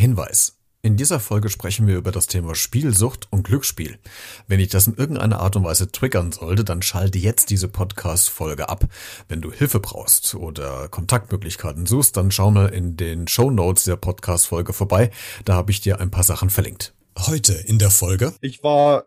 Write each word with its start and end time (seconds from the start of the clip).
Hinweis. 0.00 0.56
In 0.80 0.96
dieser 0.96 1.20
Folge 1.20 1.50
sprechen 1.50 1.86
wir 1.86 1.98
über 1.98 2.10
das 2.10 2.26
Thema 2.26 2.54
Spielsucht 2.54 3.28
und 3.30 3.42
Glücksspiel. 3.42 3.98
Wenn 4.48 4.58
ich 4.58 4.70
das 4.70 4.86
in 4.86 4.94
irgendeiner 4.94 5.40
Art 5.40 5.56
und 5.56 5.64
Weise 5.64 5.92
triggern 5.92 6.32
sollte, 6.32 6.64
dann 6.64 6.80
schalte 6.80 7.18
jetzt 7.18 7.50
diese 7.50 7.68
Podcast-Folge 7.68 8.70
ab. 8.70 8.86
Wenn 9.28 9.42
du 9.42 9.52
Hilfe 9.52 9.78
brauchst 9.78 10.34
oder 10.34 10.88
Kontaktmöglichkeiten 10.88 11.84
suchst, 11.84 12.16
dann 12.16 12.30
schau 12.30 12.50
mal 12.50 12.68
in 12.70 12.96
den 12.96 13.28
Show 13.28 13.50
Notes 13.50 13.84
der 13.84 13.96
Podcast-Folge 13.96 14.72
vorbei. 14.72 15.10
Da 15.44 15.52
habe 15.52 15.70
ich 15.70 15.82
dir 15.82 16.00
ein 16.00 16.10
paar 16.10 16.24
Sachen 16.24 16.48
verlinkt. 16.48 16.94
Heute 17.18 17.52
in 17.52 17.78
der 17.78 17.90
Folge. 17.90 18.32
Ich 18.40 18.62
war 18.62 19.04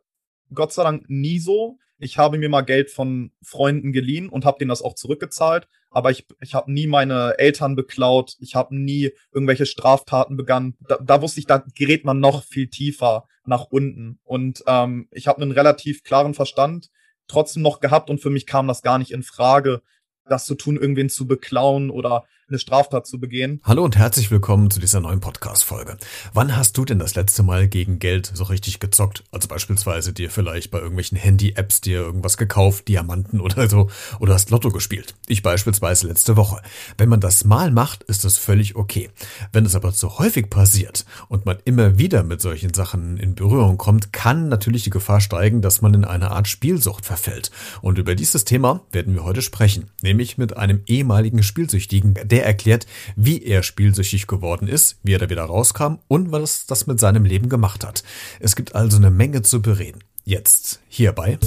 Gott 0.54 0.74
sei 0.74 0.84
Dank 0.84 1.06
nie 1.10 1.40
so. 1.40 1.80
Ich 1.98 2.20
habe 2.20 2.38
mir 2.38 2.50
mal 2.50 2.62
Geld 2.62 2.92
von 2.92 3.32
Freunden 3.42 3.94
geliehen 3.94 4.30
und 4.30 4.46
habe 4.46 4.60
denen 4.60 4.70
das 4.70 4.84
auch 4.84 4.94
zurückgezahlt 4.94 5.68
aber 5.94 6.12
ich, 6.12 6.26
ich 6.42 6.56
habe 6.56 6.72
nie 6.72 6.88
meine 6.88 7.38
Eltern 7.38 7.76
beklaut, 7.76 8.36
ich 8.40 8.56
habe 8.56 8.76
nie 8.76 9.12
irgendwelche 9.32 9.66
Straftaten 9.66 10.36
begangen. 10.36 10.76
Da, 10.88 10.98
da 10.98 11.22
wusste 11.22 11.40
ich, 11.40 11.46
da 11.46 11.64
gerät 11.76 12.04
man 12.04 12.20
noch 12.20 12.44
viel 12.44 12.68
tiefer 12.68 13.28
nach 13.46 13.66
unten. 13.70 14.20
Und 14.24 14.64
ähm, 14.68 15.08
ich 15.12 15.28
habe 15.28 15.42
einen 15.42 15.52
relativ 15.52 16.04
klaren 16.04 16.34
Verstand 16.34 16.90
trotzdem 17.28 17.64
noch 17.64 17.80
gehabt 17.80 18.10
und 18.10 18.20
für 18.20 18.30
mich 18.30 18.46
kam 18.46 18.68
das 18.68 18.82
gar 18.82 18.98
nicht 18.98 19.12
in 19.12 19.24
Frage, 19.24 19.82
das 20.26 20.46
zu 20.46 20.56
tun, 20.56 20.78
irgendwen 20.78 21.10
zu 21.10 21.28
beklauen 21.28 21.90
oder 21.90 22.26
eine 22.54 22.60
Straftat 22.60 23.08
zu 23.08 23.20
begehen. 23.20 23.60
Hallo 23.64 23.84
und 23.84 23.98
herzlich 23.98 24.30
willkommen 24.30 24.70
zu 24.70 24.80
dieser 24.80 25.00
neuen 25.00 25.20
Podcast-Folge. 25.22 25.98
Wann 26.36 26.56
hast 26.56 26.78
du 26.78 26.86
denn 26.86 27.00
das 27.00 27.16
letzte 27.16 27.42
Mal 27.42 27.68
gegen 27.68 27.98
Geld 27.98 28.32
so 28.32 28.44
richtig 28.44 28.80
gezockt? 28.80 29.24
Also 29.32 29.48
beispielsweise 29.48 30.14
dir 30.14 30.30
vielleicht 30.30 30.70
bei 30.70 30.78
irgendwelchen 30.78 31.18
Handy-Apps 31.18 31.82
dir 31.82 32.02
irgendwas 32.02 32.38
gekauft, 32.38 32.88
Diamanten 32.88 33.42
oder 33.42 33.68
so, 33.68 33.90
oder 34.20 34.36
hast 34.36 34.52
Lotto 34.52 34.70
gespielt. 34.70 35.16
Ich 35.28 35.42
beispielsweise 35.42 36.06
letzte 36.06 36.38
Woche. 36.38 36.62
Wenn 36.96 37.10
man 37.10 37.22
das 37.22 37.44
mal 37.44 37.72
macht, 37.72 38.04
ist 38.04 38.24
das 38.24 38.38
völlig 38.38 38.76
okay. 38.76 39.10
Wenn 39.52 39.66
es 39.66 39.74
aber 39.74 39.92
zu 39.92 40.20
häufig 40.20 40.52
passiert 40.52 41.06
und 41.30 41.48
man 41.48 41.58
immer 41.66 41.98
wieder 41.98 42.22
mit 42.22 42.40
solchen 42.40 42.76
Sachen 42.76 43.18
in 43.18 43.34
Berührung 43.34 43.80
kommt, 43.80 44.14
kann 44.14 44.48
natürlich 44.48 44.84
die 44.84 44.92
Gefahr 44.92 45.22
steigen, 45.22 45.64
dass 45.64 45.82
man 45.82 45.96
in 45.96 46.06
eine 46.06 46.30
Art 46.30 46.48
Spielsucht 46.48 47.04
verfällt. 47.04 47.50
Und 47.82 47.98
über 47.98 48.14
dieses 48.14 48.46
Thema 48.46 48.82
werden 48.92 49.16
wir 49.16 49.24
heute 49.24 49.42
sprechen, 49.42 49.90
nämlich 50.04 50.38
mit 50.38 50.56
einem 50.56 50.82
ehemaligen 50.86 51.42
Spielsüchtigen, 51.42 52.14
der 52.24 52.43
er 52.44 52.48
erklärt, 52.48 52.86
wie 53.16 53.44
er 53.44 53.64
spielsüchtig 53.64 54.28
geworden 54.28 54.68
ist, 54.68 54.98
wie 55.04 55.14
er 55.14 55.20
da 55.20 55.30
wieder 55.30 55.44
rauskam 55.44 55.96
und 56.08 56.32
was 56.32 56.66
das 56.68 56.86
mit 56.88 57.00
seinem 57.00 57.26
Leben 57.26 57.50
gemacht 57.50 57.84
hat. 57.84 58.04
Es 58.40 58.56
gibt 58.56 58.76
also 58.76 58.98
eine 58.98 59.10
Menge 59.10 59.42
zu 59.42 59.62
bereden. 59.62 60.04
Jetzt 60.26 60.80
hierbei. 60.88 61.40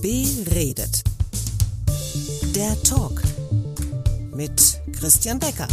Beredet. 0.00 1.02
Der 2.54 2.80
Talk 2.82 3.22
mit 4.34 4.80
Christian 4.98 5.38
Becker. 5.38 5.68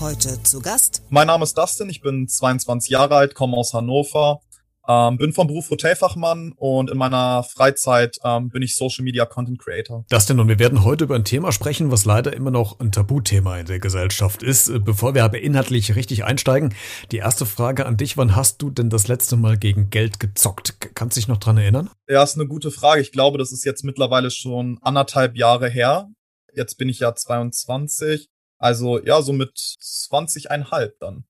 Heute 0.00 0.42
zu 0.42 0.60
Gast. 0.60 1.02
Mein 1.08 1.28
Name 1.28 1.44
ist 1.44 1.56
Dustin, 1.56 1.88
ich 1.88 2.00
bin 2.00 2.28
22 2.28 2.90
Jahre 2.90 3.16
alt, 3.16 3.34
komme 3.34 3.56
aus 3.56 3.72
Hannover, 3.72 4.42
ähm, 4.88 5.16
bin 5.16 5.32
vom 5.32 5.46
Beruf 5.46 5.70
Hotelfachmann 5.70 6.52
und 6.56 6.90
in 6.90 6.98
meiner 6.98 7.42
Freizeit 7.42 8.18
ähm, 8.24 8.50
bin 8.50 8.62
ich 8.62 8.76
Social 8.76 9.04
Media 9.04 9.24
Content 9.24 9.58
Creator. 9.58 10.04
Das 10.08 10.26
denn 10.26 10.40
und 10.40 10.48
wir 10.48 10.58
werden 10.58 10.84
heute 10.84 11.04
über 11.04 11.14
ein 11.14 11.24
Thema 11.24 11.52
sprechen, 11.52 11.90
was 11.90 12.04
leider 12.04 12.32
immer 12.32 12.50
noch 12.50 12.80
ein 12.80 12.92
Tabuthema 12.92 13.58
in 13.58 13.66
der 13.66 13.78
Gesellschaft 13.78 14.42
ist. 14.42 14.68
Äh, 14.68 14.78
bevor 14.78 15.14
wir 15.14 15.24
aber 15.24 15.40
inhaltlich 15.40 15.96
richtig 15.96 16.24
einsteigen, 16.24 16.74
die 17.10 17.18
erste 17.18 17.46
Frage 17.46 17.86
an 17.86 17.96
dich, 17.96 18.16
wann 18.16 18.36
hast 18.36 18.60
du 18.62 18.70
denn 18.70 18.90
das 18.90 19.08
letzte 19.08 19.36
Mal 19.36 19.56
gegen 19.56 19.90
Geld 19.90 20.20
gezockt? 20.20 20.94
Kannst 20.94 21.16
du 21.16 21.20
dich 21.20 21.28
noch 21.28 21.38
dran 21.38 21.56
erinnern? 21.56 21.90
Ja, 22.08 22.22
ist 22.22 22.36
eine 22.36 22.46
gute 22.46 22.70
Frage. 22.70 23.00
Ich 23.00 23.12
glaube, 23.12 23.38
das 23.38 23.52
ist 23.52 23.64
jetzt 23.64 23.84
mittlerweile 23.84 24.30
schon 24.30 24.78
anderthalb 24.82 25.36
Jahre 25.36 25.68
her. 25.68 26.08
Jetzt 26.54 26.76
bin 26.76 26.88
ich 26.88 27.00
ja 27.00 27.14
22. 27.14 28.28
Also 28.58 29.02
ja, 29.02 29.20
so 29.22 29.32
mit 29.32 29.52
20,5 29.56 30.92
dann. 31.00 31.24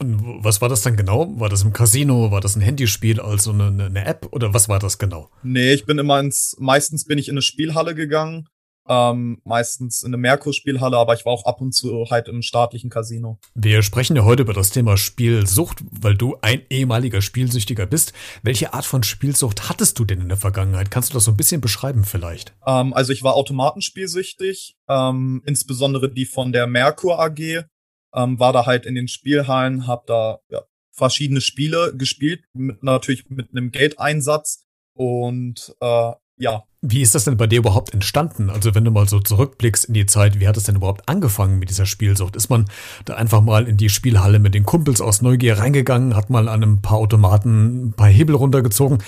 Und 0.00 0.42
was 0.42 0.62
war 0.62 0.70
das 0.70 0.80
dann 0.80 0.96
genau? 0.96 1.28
War 1.38 1.50
das 1.50 1.62
im 1.62 1.74
Casino? 1.74 2.30
War 2.30 2.40
das 2.40 2.56
ein 2.56 2.62
Handyspiel, 2.62 3.20
also 3.20 3.52
eine, 3.52 3.84
eine 3.84 4.04
App? 4.06 4.28
Oder 4.32 4.54
was 4.54 4.68
war 4.68 4.78
das 4.78 4.98
genau? 4.98 5.28
Nee, 5.42 5.74
ich 5.74 5.84
bin 5.84 5.98
immer 5.98 6.18
ins, 6.20 6.56
meistens 6.58 7.04
bin 7.04 7.18
ich 7.18 7.28
in 7.28 7.34
eine 7.34 7.42
Spielhalle 7.42 7.94
gegangen. 7.94 8.48
Ähm, 8.88 9.42
meistens 9.44 10.02
in 10.02 10.08
eine 10.08 10.16
Merkur-Spielhalle, 10.16 10.96
aber 10.96 11.14
ich 11.14 11.26
war 11.26 11.32
auch 11.32 11.44
ab 11.44 11.60
und 11.60 11.72
zu 11.72 12.06
halt 12.10 12.28
im 12.28 12.40
staatlichen 12.40 12.88
Casino. 12.88 13.38
Wir 13.54 13.82
sprechen 13.82 14.16
ja 14.16 14.24
heute 14.24 14.42
über 14.42 14.54
das 14.54 14.70
Thema 14.70 14.96
Spielsucht, 14.96 15.84
weil 15.90 16.16
du 16.16 16.38
ein 16.40 16.62
ehemaliger 16.70 17.20
Spielsüchtiger 17.20 17.86
bist. 17.86 18.14
Welche 18.42 18.72
Art 18.72 18.86
von 18.86 19.02
Spielsucht 19.02 19.68
hattest 19.68 19.98
du 19.98 20.06
denn 20.06 20.22
in 20.22 20.28
der 20.28 20.38
Vergangenheit? 20.38 20.90
Kannst 20.90 21.10
du 21.10 21.14
das 21.14 21.24
so 21.24 21.30
ein 21.30 21.36
bisschen 21.36 21.60
beschreiben 21.60 22.04
vielleicht? 22.04 22.54
Ähm, 22.66 22.94
also 22.94 23.12
ich 23.12 23.22
war 23.22 23.34
automatenspielsüchtig, 23.34 24.76
ähm, 24.88 25.42
insbesondere 25.44 26.10
die 26.10 26.24
von 26.24 26.50
der 26.50 26.66
Merkur 26.66 27.20
AG 27.20 27.66
ähm, 28.14 28.38
war 28.38 28.52
da 28.52 28.66
halt 28.66 28.86
in 28.86 28.94
den 28.94 29.08
Spielhallen, 29.08 29.86
hab 29.86 30.06
da 30.06 30.40
ja, 30.48 30.62
verschiedene 30.92 31.40
Spiele 31.40 31.94
gespielt, 31.96 32.44
mit, 32.52 32.82
natürlich 32.82 33.28
mit 33.28 33.50
einem 33.50 33.70
Geldeinsatz 33.70 34.64
und 34.94 35.74
äh, 35.80 36.12
ja. 36.40 36.64
Wie 36.82 37.02
ist 37.02 37.14
das 37.14 37.24
denn 37.24 37.36
bei 37.36 37.46
dir 37.46 37.58
überhaupt 37.58 37.92
entstanden? 37.92 38.48
Also 38.48 38.74
wenn 38.74 38.86
du 38.86 38.90
mal 38.90 39.06
so 39.06 39.20
zurückblickst 39.20 39.84
in 39.84 39.94
die 39.94 40.06
Zeit, 40.06 40.40
wie 40.40 40.48
hat 40.48 40.56
es 40.56 40.64
denn 40.64 40.76
überhaupt 40.76 41.06
angefangen 41.06 41.58
mit 41.58 41.68
dieser 41.68 41.84
Spielsucht? 41.84 42.34
Ist 42.36 42.48
man 42.48 42.64
da 43.04 43.16
einfach 43.16 43.42
mal 43.42 43.68
in 43.68 43.76
die 43.76 43.90
Spielhalle 43.90 44.38
mit 44.38 44.54
den 44.54 44.64
Kumpels 44.64 45.02
aus 45.02 45.20
Neugier 45.20 45.58
reingegangen, 45.58 46.16
hat 46.16 46.30
mal 46.30 46.48
an 46.48 46.62
einem 46.62 46.80
paar 46.80 46.96
Automaten 46.96 47.88
ein 47.88 47.92
paar 47.92 48.08
Hebel 48.08 48.34
runtergezogen? 48.34 49.02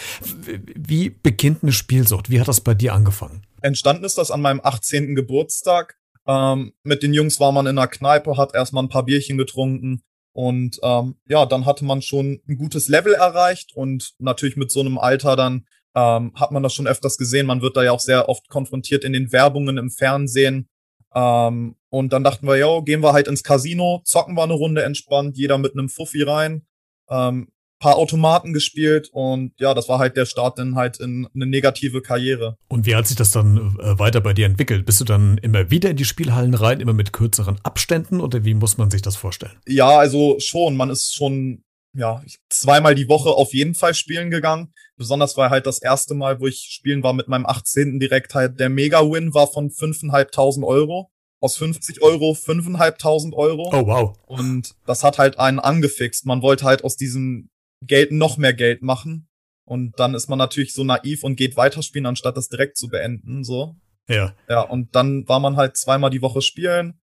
Wie 0.76 1.08
beginnt 1.08 1.62
eine 1.62 1.72
Spielsucht? 1.72 2.28
Wie 2.28 2.38
hat 2.38 2.48
das 2.48 2.60
bei 2.60 2.74
dir 2.74 2.92
angefangen? 2.92 3.42
Entstanden 3.62 4.04
ist 4.04 4.18
das 4.18 4.30
an 4.30 4.42
meinem 4.42 4.60
18. 4.62 5.14
Geburtstag. 5.14 5.96
Ähm, 6.26 6.72
mit 6.82 7.02
den 7.02 7.14
Jungs 7.14 7.40
war 7.40 7.52
man 7.52 7.66
in 7.66 7.76
der 7.76 7.88
Kneipe, 7.88 8.36
hat 8.36 8.54
erstmal 8.54 8.84
ein 8.84 8.88
paar 8.88 9.04
Bierchen 9.04 9.38
getrunken 9.38 10.02
und 10.32 10.78
ähm, 10.82 11.16
ja, 11.28 11.46
dann 11.46 11.66
hatte 11.66 11.84
man 11.84 12.00
schon 12.00 12.40
ein 12.48 12.56
gutes 12.56 12.88
Level 12.88 13.14
erreicht 13.14 13.74
und 13.74 14.14
natürlich 14.18 14.56
mit 14.56 14.70
so 14.70 14.80
einem 14.80 14.98
Alter 14.98 15.36
dann 15.36 15.66
ähm, 15.94 16.32
hat 16.34 16.52
man 16.52 16.62
das 16.62 16.72
schon 16.72 16.86
öfters 16.86 17.18
gesehen. 17.18 17.46
Man 17.46 17.60
wird 17.60 17.76
da 17.76 17.82
ja 17.82 17.92
auch 17.92 18.00
sehr 18.00 18.28
oft 18.28 18.48
konfrontiert 18.48 19.04
in 19.04 19.12
den 19.12 19.30
Werbungen 19.30 19.76
im 19.76 19.90
Fernsehen. 19.90 20.70
Ähm, 21.14 21.76
und 21.90 22.12
dann 22.14 22.24
dachten 22.24 22.46
wir, 22.46 22.56
ja, 22.56 22.80
gehen 22.80 23.02
wir 23.02 23.12
halt 23.12 23.28
ins 23.28 23.42
Casino, 23.42 24.00
zocken 24.06 24.34
wir 24.34 24.42
eine 24.42 24.54
Runde 24.54 24.82
entspannt, 24.82 25.36
jeder 25.36 25.58
mit 25.58 25.72
einem 25.72 25.90
Fuffi 25.90 26.22
rein. 26.22 26.66
Ähm, 27.10 27.48
paar 27.82 27.96
Automaten 27.96 28.52
gespielt 28.52 29.10
und 29.12 29.52
ja, 29.58 29.74
das 29.74 29.88
war 29.88 29.98
halt 29.98 30.16
der 30.16 30.24
Start 30.24 30.58
dann 30.58 30.76
halt 30.76 31.00
in 31.00 31.26
eine 31.34 31.46
negative 31.46 32.00
Karriere. 32.00 32.56
Und 32.68 32.86
wie 32.86 32.94
hat 32.94 33.08
sich 33.08 33.16
das 33.16 33.32
dann 33.32 33.76
äh, 33.80 33.98
weiter 33.98 34.20
bei 34.20 34.32
dir 34.32 34.46
entwickelt? 34.46 34.86
Bist 34.86 35.00
du 35.00 35.04
dann 35.04 35.36
immer 35.38 35.70
wieder 35.70 35.90
in 35.90 35.96
die 35.96 36.04
Spielhallen 36.04 36.54
rein, 36.54 36.80
immer 36.80 36.92
mit 36.92 37.12
kürzeren 37.12 37.58
Abständen 37.64 38.20
oder 38.20 38.44
wie 38.44 38.54
muss 38.54 38.78
man 38.78 38.90
sich 38.90 39.02
das 39.02 39.16
vorstellen? 39.16 39.58
Ja, 39.66 39.98
also 39.98 40.36
schon, 40.38 40.76
man 40.76 40.90
ist 40.90 41.12
schon 41.12 41.64
ja, 41.94 42.22
zweimal 42.48 42.94
die 42.94 43.08
Woche 43.08 43.30
auf 43.30 43.52
jeden 43.52 43.74
Fall 43.74 43.94
spielen 43.94 44.30
gegangen. 44.30 44.72
Besonders 44.96 45.36
war 45.36 45.50
halt 45.50 45.66
das 45.66 45.82
erste 45.82 46.14
Mal, 46.14 46.40
wo 46.40 46.46
ich 46.46 46.68
spielen 46.70 47.02
war 47.02 47.12
mit 47.12 47.26
meinem 47.26 47.46
18. 47.46 47.98
direkt 47.98 48.34
halt 48.34 48.60
der 48.60 48.70
Mega-Win 48.70 49.34
war 49.34 49.48
von 49.48 49.70
5.500 49.70 50.64
Euro. 50.64 51.10
Aus 51.40 51.56
50 51.56 52.00
Euro 52.02 52.32
5.500 52.32 53.32
Euro. 53.34 53.68
Oh, 53.72 53.86
wow. 53.86 54.16
Und 54.26 54.76
das 54.86 55.02
hat 55.02 55.18
halt 55.18 55.40
einen 55.40 55.58
angefixt. 55.58 56.24
Man 56.24 56.40
wollte 56.40 56.64
halt 56.64 56.84
aus 56.84 56.96
diesem 56.96 57.50
Geld 57.86 58.12
noch 58.12 58.36
mehr 58.38 58.54
Geld 58.54 58.82
machen. 58.82 59.28
Und 59.64 59.98
dann 59.98 60.14
ist 60.14 60.28
man 60.28 60.38
natürlich 60.38 60.72
so 60.72 60.84
naiv 60.84 61.22
und 61.24 61.36
geht 61.36 61.56
weiterspielen, 61.56 62.06
anstatt 62.06 62.36
das 62.36 62.48
direkt 62.48 62.76
zu 62.76 62.88
beenden, 62.88 63.44
so. 63.44 63.76
Ja. 64.08 64.34
Ja, 64.48 64.62
und 64.62 64.94
dann 64.96 65.28
war 65.28 65.40
man 65.40 65.56
halt 65.56 65.76
zweimal 65.76 66.10
die 66.10 66.22
Woche 66.22 66.42
spielen. 66.42 67.00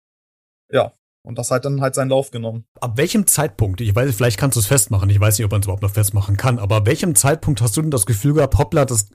Ja, 0.70 0.94
und 1.22 1.38
das 1.38 1.50
hat 1.50 1.64
dann 1.64 1.80
halt 1.80 1.94
seinen 1.94 2.10
Lauf 2.10 2.30
genommen. 2.30 2.64
Ab 2.80 2.96
welchem 2.96 3.26
Zeitpunkt, 3.26 3.80
ich 3.80 3.94
weiß, 3.94 4.14
vielleicht 4.14 4.38
kannst 4.38 4.56
du 4.56 4.60
es 4.60 4.66
festmachen, 4.66 5.08
ich 5.10 5.20
weiß 5.20 5.38
nicht, 5.38 5.44
ob 5.44 5.52
man 5.52 5.60
es 5.60 5.66
überhaupt 5.66 5.82
noch 5.82 5.92
festmachen 5.92 6.36
kann, 6.36 6.58
aber 6.58 6.76
ab 6.76 6.86
welchem 6.86 7.14
Zeitpunkt 7.14 7.60
hast 7.60 7.76
du 7.76 7.82
denn 7.82 7.90
das 7.90 8.06
Gefühl 8.06 8.34
gehabt, 8.34 8.58
hoppla, 8.58 8.84
das 8.84 9.08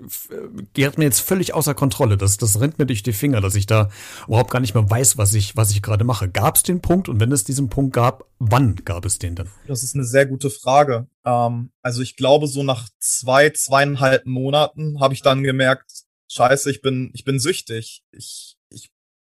geht 0.74 0.98
mir 0.98 1.06
jetzt 1.06 1.20
völlig 1.20 1.54
außer 1.54 1.74
Kontrolle, 1.74 2.18
das, 2.18 2.38
das 2.38 2.60
rennt 2.60 2.80
mir 2.80 2.86
durch 2.86 3.04
die 3.04 3.14
Finger, 3.14 3.42
dass 3.42 3.56
ich 3.56 3.66
da 3.66 3.90
überhaupt 4.28 4.52
gar 4.52 4.60
nicht 4.60 4.74
mehr 4.74 4.90
weiß, 4.90 5.18
was 5.18 5.34
ich, 5.34 5.58
was 5.58 5.72
ich 5.72 5.82
gerade 5.82 6.04
mache. 6.04 6.30
Gab 6.30 6.56
es 6.56 6.64
den 6.64 6.82
Punkt 6.82 7.10
und 7.10 7.20
wenn 7.20 7.32
es 7.32 7.44
diesen 7.44 7.70
Punkt 7.70 7.94
gab, 7.94 8.26
wann 8.40 8.76
gab 8.86 9.06
es 9.06 9.20
den 9.20 9.36
dann? 9.36 9.50
Das 9.68 9.84
ist 9.84 9.96
eine 9.96 10.06
sehr 10.06 10.26
gute 10.26 10.50
Frage. 10.50 11.08
Ähm, 11.26 11.72
also 11.82 12.02
ich 12.02 12.16
glaube, 12.16 12.48
so 12.48 12.64
nach 12.64 12.88
zwei, 13.00 13.50
zweieinhalb 13.50 14.26
Monaten 14.26 15.00
habe 15.00 15.14
ich 15.14 15.22
dann 15.22 15.44
gemerkt, 15.44 15.92
scheiße, 16.30 16.70
ich 16.72 16.82
bin, 16.82 17.12
ich 17.14 17.24
bin 17.24 17.40
süchtig. 17.40 18.04
Ich, 18.12 18.57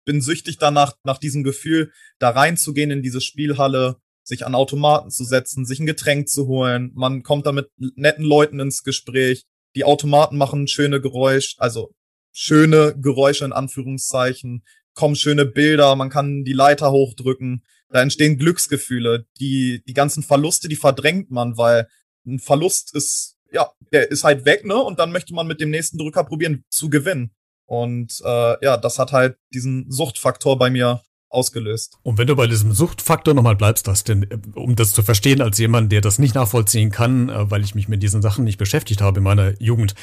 bin 0.05 0.21
süchtig 0.21 0.57
danach, 0.57 0.95
nach 1.03 1.17
diesem 1.17 1.44
Gefühl, 1.44 1.91
da 2.19 2.29
reinzugehen 2.29 2.91
in 2.91 3.01
diese 3.01 3.21
Spielhalle, 3.21 3.97
sich 4.23 4.45
an 4.45 4.55
Automaten 4.55 5.09
zu 5.09 5.23
setzen, 5.25 5.65
sich 5.65 5.79
ein 5.79 5.85
Getränk 5.85 6.29
zu 6.29 6.47
holen. 6.47 6.91
Man 6.95 7.23
kommt 7.23 7.45
da 7.45 7.51
mit 7.51 7.69
netten 7.77 8.23
Leuten 8.23 8.59
ins 8.59 8.83
Gespräch. 8.83 9.45
Die 9.75 9.83
Automaten 9.83 10.38
machen 10.38 10.67
schöne 10.67 11.01
Geräusche, 11.01 11.55
also 11.59 11.94
schöne 12.31 12.95
Geräusche 13.00 13.45
in 13.45 13.53
Anführungszeichen, 13.53 14.63
kommen 14.94 15.15
schöne 15.15 15.45
Bilder, 15.45 15.95
man 15.95 16.09
kann 16.09 16.44
die 16.44 16.53
Leiter 16.53 16.91
hochdrücken. 16.91 17.63
Da 17.89 18.01
entstehen 18.01 18.38
Glücksgefühle. 18.38 19.27
Die, 19.39 19.83
die 19.88 19.94
ganzen 19.94 20.23
Verluste, 20.23 20.67
die 20.67 20.75
verdrängt 20.75 21.29
man, 21.29 21.57
weil 21.57 21.88
ein 22.25 22.39
Verlust 22.39 22.95
ist, 22.95 23.38
ja, 23.51 23.71
der 23.91 24.09
ist 24.09 24.23
halt 24.23 24.45
weg, 24.45 24.65
ne? 24.65 24.75
Und 24.75 24.99
dann 24.99 25.11
möchte 25.11 25.33
man 25.33 25.45
mit 25.45 25.61
dem 25.61 25.69
nächsten 25.69 25.97
Drücker 25.97 26.23
probieren 26.23 26.63
zu 26.69 26.89
gewinnen. 26.89 27.35
Und 27.65 28.21
äh, 28.24 28.65
ja, 28.65 28.77
das 28.77 29.00
hat 29.00 29.12
halt 29.12 29.38
diesen 29.54 29.89
Suchtfaktor 29.89 30.57
bei 30.57 30.69
mir 30.69 31.01
ausgelöst. 31.33 31.98
Und 32.04 32.18
wenn 32.18 32.27
du 32.27 32.36
bei 32.36 32.48
diesem 32.48 32.71
Suchtfaktor 32.71 33.33
nochmal 33.33 33.56
bleibst, 33.56 33.88
das 33.88 34.04
denn, 34.04 34.24
äh, 34.24 34.38
um 34.56 34.75
das 34.75 34.94
zu 34.94 35.04
verstehen 35.04 35.42
als 35.42 35.57
jemand, 35.57 35.92
der 35.92 36.01
das 36.01 36.19
nicht 36.19 36.36
nachvollziehen 36.36 36.92
kann, 36.92 37.30
äh, 37.30 37.50
weil 37.50 37.63
ich 37.63 37.75
mich 37.75 37.88
mit 37.88 38.04
diesen 38.04 38.21
Sachen 38.21 38.44
nicht 38.44 38.57
beschäftigt 38.57 39.01
habe 39.01 39.18
in 39.19 39.24
meiner 39.24 39.60
Jugend. 39.62 39.95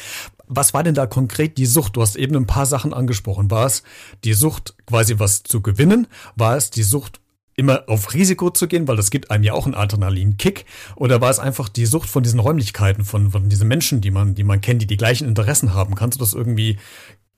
Was 0.48 0.74
war 0.74 0.82
denn 0.82 0.94
da 0.94 1.06
konkret 1.06 1.56
die 1.56 1.66
Sucht? 1.66 1.96
Du 1.96 2.02
hast 2.02 2.16
eben 2.16 2.36
ein 2.36 2.46
paar 2.46 2.66
Sachen 2.66 2.92
angesprochen. 2.92 3.50
War 3.50 3.66
es 3.66 3.82
die 4.24 4.34
Sucht, 4.34 4.74
quasi 4.86 5.18
was 5.18 5.42
zu 5.44 5.62
gewinnen? 5.62 6.08
War 6.34 6.56
es 6.56 6.70
die 6.70 6.82
Sucht, 6.82 7.20
immer 7.56 7.84
auf 7.88 8.14
Risiko 8.14 8.50
zu 8.50 8.66
gehen, 8.68 8.88
weil 8.88 8.96
das 8.96 9.10
gibt 9.10 9.30
einem 9.30 9.44
ja 9.44 9.52
auch 9.52 9.66
einen 9.66 9.74
Adrenalinkick? 9.74 10.64
Oder 10.96 11.20
war 11.20 11.30
es 11.30 11.38
einfach 11.38 11.68
die 11.68 11.84
Sucht 11.84 12.08
von 12.08 12.22
diesen 12.22 12.40
Räumlichkeiten, 12.40 13.04
von, 13.04 13.30
von 13.30 13.48
diesen 13.48 13.68
Menschen, 13.68 14.00
die 14.00 14.10
man, 14.10 14.34
die 14.34 14.44
man 14.44 14.60
kennt, 14.60 14.82
die 14.82 14.86
die 14.86 14.96
gleichen 14.96 15.28
Interessen 15.28 15.74
haben? 15.74 15.94
Kannst 15.94 16.18
du 16.18 16.24
das 16.24 16.32
irgendwie 16.32 16.78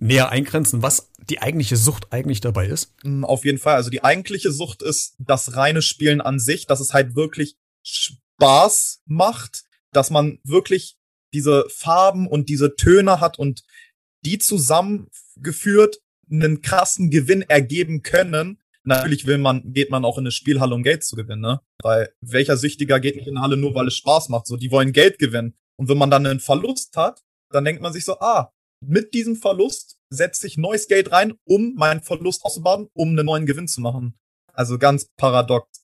näher 0.03 0.31
eingrenzen, 0.31 0.83
was 0.83 1.11
die 1.31 1.41
eigentliche 1.41 1.77
Sucht 1.77 2.13
eigentlich 2.13 2.41
dabei 2.41 2.67
ist? 2.67 2.93
Mm, 3.05 3.25
auf 3.25 3.45
jeden 3.45 3.59
Fall. 3.59 3.77
Also 3.77 3.89
die 3.89 4.03
eigentliche 4.03 4.51
Sucht 4.51 4.83
ist 4.83 5.15
das 5.19 5.57
reine 5.57 5.81
Spielen 5.81 6.21
an 6.21 6.39
sich, 6.39 6.67
dass 6.67 6.81
es 6.81 6.93
halt 6.93 7.15
wirklich 7.15 7.57
Spaß 7.85 9.03
macht, 9.07 9.63
dass 9.93 10.11
man 10.11 10.41
wirklich 10.45 10.97
diese 11.33 11.65
Farben 11.69 12.27
und 12.27 12.49
diese 12.49 12.75
Töne 12.75 13.21
hat 13.21 13.39
und 13.39 13.63
die 14.25 14.39
zusammengeführt 14.39 15.99
einen 16.31 16.63
krassen 16.63 17.11
Gewinn 17.11 17.43
ergeben 17.43 18.03
können. 18.03 18.59
Natürlich 18.85 19.27
will 19.27 19.39
man, 19.39 19.73
geht 19.73 19.91
man 19.91 20.05
auch 20.05 20.19
in 20.19 20.23
eine 20.23 20.33
Spielhalle, 20.33 20.75
um 20.75 20.83
Geld 20.83 21.05
zu 21.05 21.15
gewinnen, 21.15 21.41
ne? 21.41 21.61
Weil 21.83 22.13
welcher 22.21 22.57
Süchtiger 22.57 22.99
geht 22.99 23.15
nicht 23.15 23.29
in 23.29 23.37
eine 23.37 23.45
Halle 23.45 23.57
nur, 23.57 23.75
weil 23.75 23.87
es 23.87 23.97
Spaß 23.97 24.29
macht? 24.29 24.47
So, 24.49 24.57
die 24.57 24.73
wollen 24.73 24.93
Geld 24.93 25.21
gewinnen. 25.21 25.55
Und 25.77 25.89
wenn 25.89 25.99
man 25.99 26.11
dann 26.11 26.27
einen 26.27 26.41
Verlust 26.41 26.97
hat, 26.97 27.23
dann 27.51 27.65
denkt 27.65 27.83
man 27.83 27.93
sich 27.93 28.05
so, 28.05 28.19
ah, 28.19 28.53
mit 28.87 29.15
diesem 29.15 29.37
Verlust 29.37 29.97
setze 30.11 30.47
ich 30.47 30.57
neues 30.57 30.89
Geld 30.89 31.13
rein, 31.13 31.35
um 31.45 31.75
meinen 31.75 32.03
Verlust 32.03 32.45
auszubaden, 32.45 32.89
um 32.93 33.11
einen 33.11 33.27
neuen 33.27 33.47
Gewinn 33.47 33.69
zu 33.69 33.81
machen. 33.81 34.15
Also 34.53 34.79
ganz 34.79 35.09
paradox. 35.17 35.83